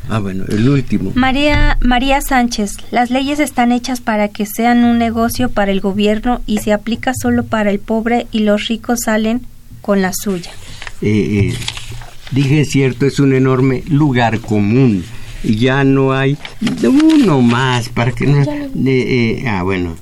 Ah, 0.10 0.20
bueno, 0.20 0.46
el 0.48 0.70
último. 0.70 1.12
María, 1.16 1.78
María 1.82 2.22
Sánchez, 2.22 2.78
las 2.92 3.12
leyes 3.12 3.40
están 3.40 3.74
hechas 3.74 4.00
para 4.00 4.30
que 4.30 4.46
sean 4.46 4.86
un 4.86 4.98
negocio 4.98 5.50
para 5.50 5.72
el 5.72 5.82
gobierno 5.82 6.42
y 6.48 6.60
se 6.60 6.72
aplica 6.72 7.12
solo 7.14 7.44
para 7.44 7.72
el 7.72 7.80
pobre 7.80 8.26
y 8.32 8.40
los 8.40 8.68
ricos 8.68 9.02
salen 9.04 9.42
con 9.82 10.02
la 10.02 10.14
suya. 10.14 10.52
Eh, 11.02 11.52
eh, 11.52 11.54
dije 12.32 12.64
cierto, 12.64 13.06
es 13.06 13.20
un 13.20 13.34
enorme 13.34 13.84
lugar 13.90 14.40
común. 14.40 15.04
Ya 15.44 15.84
no 15.84 16.14
hay 16.14 16.38
uno 16.84 17.42
más 17.42 17.90
para 17.90 18.14
que 18.14 18.28
no... 18.28 18.46
ah, 19.46 19.64
bueno, 19.64 19.96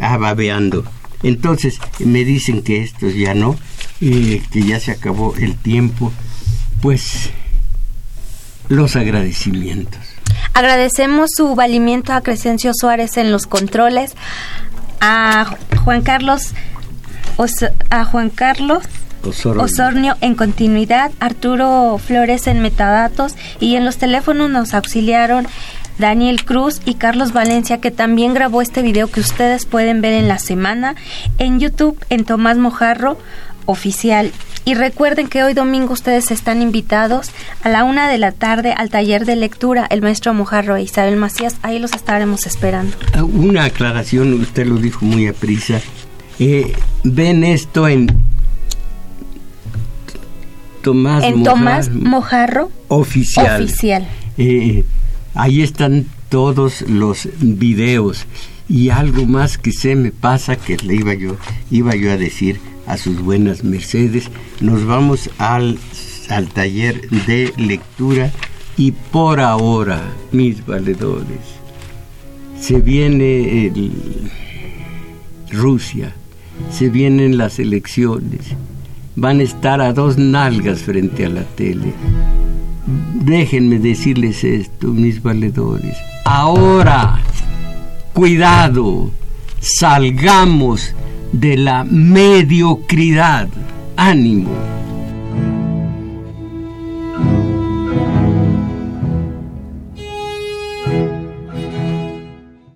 ah, 0.00 0.16
babeando. 0.16 0.84
Entonces 1.22 1.78
me 1.98 2.24
dicen 2.24 2.62
que 2.62 2.82
estos 2.82 3.14
ya 3.14 3.34
no, 3.34 3.56
que 4.00 4.42
ya 4.52 4.80
se 4.80 4.92
acabó 4.92 5.34
el 5.36 5.56
tiempo. 5.56 6.12
Pues 6.80 7.30
los 8.68 8.96
agradecimientos. 8.96 10.00
Agradecemos 10.54 11.30
su 11.36 11.54
valimiento 11.54 12.12
a 12.12 12.20
Crescencio 12.20 12.72
Suárez 12.74 13.16
en 13.16 13.32
los 13.32 13.46
controles, 13.46 14.14
a 15.00 15.56
Juan 15.84 16.02
Carlos, 16.02 16.52
a 17.90 18.04
Juan 18.04 18.30
Carlos 18.30 18.84
Osornio. 19.58 20.16
en 20.20 20.34
continuidad, 20.34 21.10
Arturo 21.20 21.98
Flores 22.04 22.46
en 22.46 22.60
metadatos 22.60 23.34
y 23.60 23.76
en 23.76 23.84
los 23.84 23.96
teléfonos 23.98 24.50
nos 24.50 24.74
auxiliaron 24.74 25.46
Daniel 25.98 26.44
Cruz 26.44 26.80
y 26.84 26.94
Carlos 26.94 27.32
Valencia, 27.32 27.80
que 27.80 27.90
también 27.90 28.34
grabó 28.34 28.62
este 28.62 28.82
video 28.82 29.08
que 29.08 29.20
ustedes 29.20 29.66
pueden 29.66 30.00
ver 30.00 30.12
en 30.12 30.28
la 30.28 30.38
semana 30.38 30.94
en 31.38 31.60
YouTube 31.60 31.98
en 32.10 32.24
Tomás 32.24 32.58
Mojarro 32.58 33.18
Oficial. 33.64 34.32
Y 34.64 34.74
recuerden 34.74 35.28
que 35.28 35.44
hoy 35.44 35.54
domingo 35.54 35.92
ustedes 35.92 36.32
están 36.32 36.60
invitados 36.60 37.30
a 37.62 37.68
la 37.68 37.84
una 37.84 38.08
de 38.08 38.18
la 38.18 38.32
tarde 38.32 38.72
al 38.72 38.90
taller 38.90 39.24
de 39.24 39.36
lectura 39.36 39.86
el 39.88 40.02
maestro 40.02 40.34
Mojarro 40.34 40.76
e 40.76 40.82
Isabel 40.82 41.16
Macías. 41.16 41.56
Ahí 41.62 41.78
los 41.78 41.92
estaremos 41.92 42.46
esperando. 42.46 42.96
Ah, 43.14 43.22
una 43.22 43.64
aclaración, 43.64 44.34
usted 44.34 44.66
lo 44.66 44.76
dijo 44.76 45.04
muy 45.04 45.28
a 45.28 45.32
prisa. 45.32 45.80
Eh, 46.38 46.72
ven 47.04 47.44
esto 47.44 47.86
en 47.86 48.08
Tomás 50.82 51.24
en 51.24 51.42
Tomás 51.42 51.88
Mojarro 51.90 52.70
Oficial. 52.88 53.62
Oficial. 53.62 54.08
Eh, 54.36 54.84
Ahí 55.36 55.60
están 55.60 56.06
todos 56.30 56.80
los 56.82 57.28
videos. 57.40 58.26
Y 58.68 58.88
algo 58.88 59.26
más 59.26 59.58
que 59.58 59.70
se 59.70 59.94
me 59.94 60.10
pasa 60.10 60.56
que 60.56 60.76
le 60.78 60.96
iba 60.96 61.14
yo 61.14 61.36
iba 61.70 61.94
yo 61.94 62.10
a 62.10 62.16
decir 62.16 62.58
a 62.86 62.96
sus 62.96 63.20
buenas 63.20 63.62
mercedes. 63.62 64.30
Nos 64.60 64.84
vamos 64.86 65.30
al, 65.38 65.78
al 66.30 66.48
taller 66.48 67.08
de 67.26 67.52
lectura. 67.58 68.32
Y 68.78 68.92
por 68.92 69.40
ahora, 69.40 70.02
mis 70.32 70.66
valedores, 70.66 71.40
se 72.60 72.80
viene 72.80 73.66
el, 73.66 73.92
Rusia, 75.50 76.12
se 76.70 76.90
vienen 76.90 77.38
las 77.38 77.58
elecciones, 77.58 78.40
van 79.14 79.40
a 79.40 79.44
estar 79.44 79.80
a 79.80 79.94
dos 79.94 80.18
nalgas 80.18 80.80
frente 80.80 81.24
a 81.24 81.30
la 81.30 81.44
tele 81.44 81.94
Déjenme 82.86 83.78
decirles 83.78 84.44
esto, 84.44 84.88
mis 84.88 85.22
valedores. 85.22 85.96
Ahora, 86.24 87.18
cuidado, 88.12 89.10
salgamos 89.60 90.94
de 91.32 91.56
la 91.56 91.84
mediocridad. 91.84 93.48
Ánimo. 93.96 94.50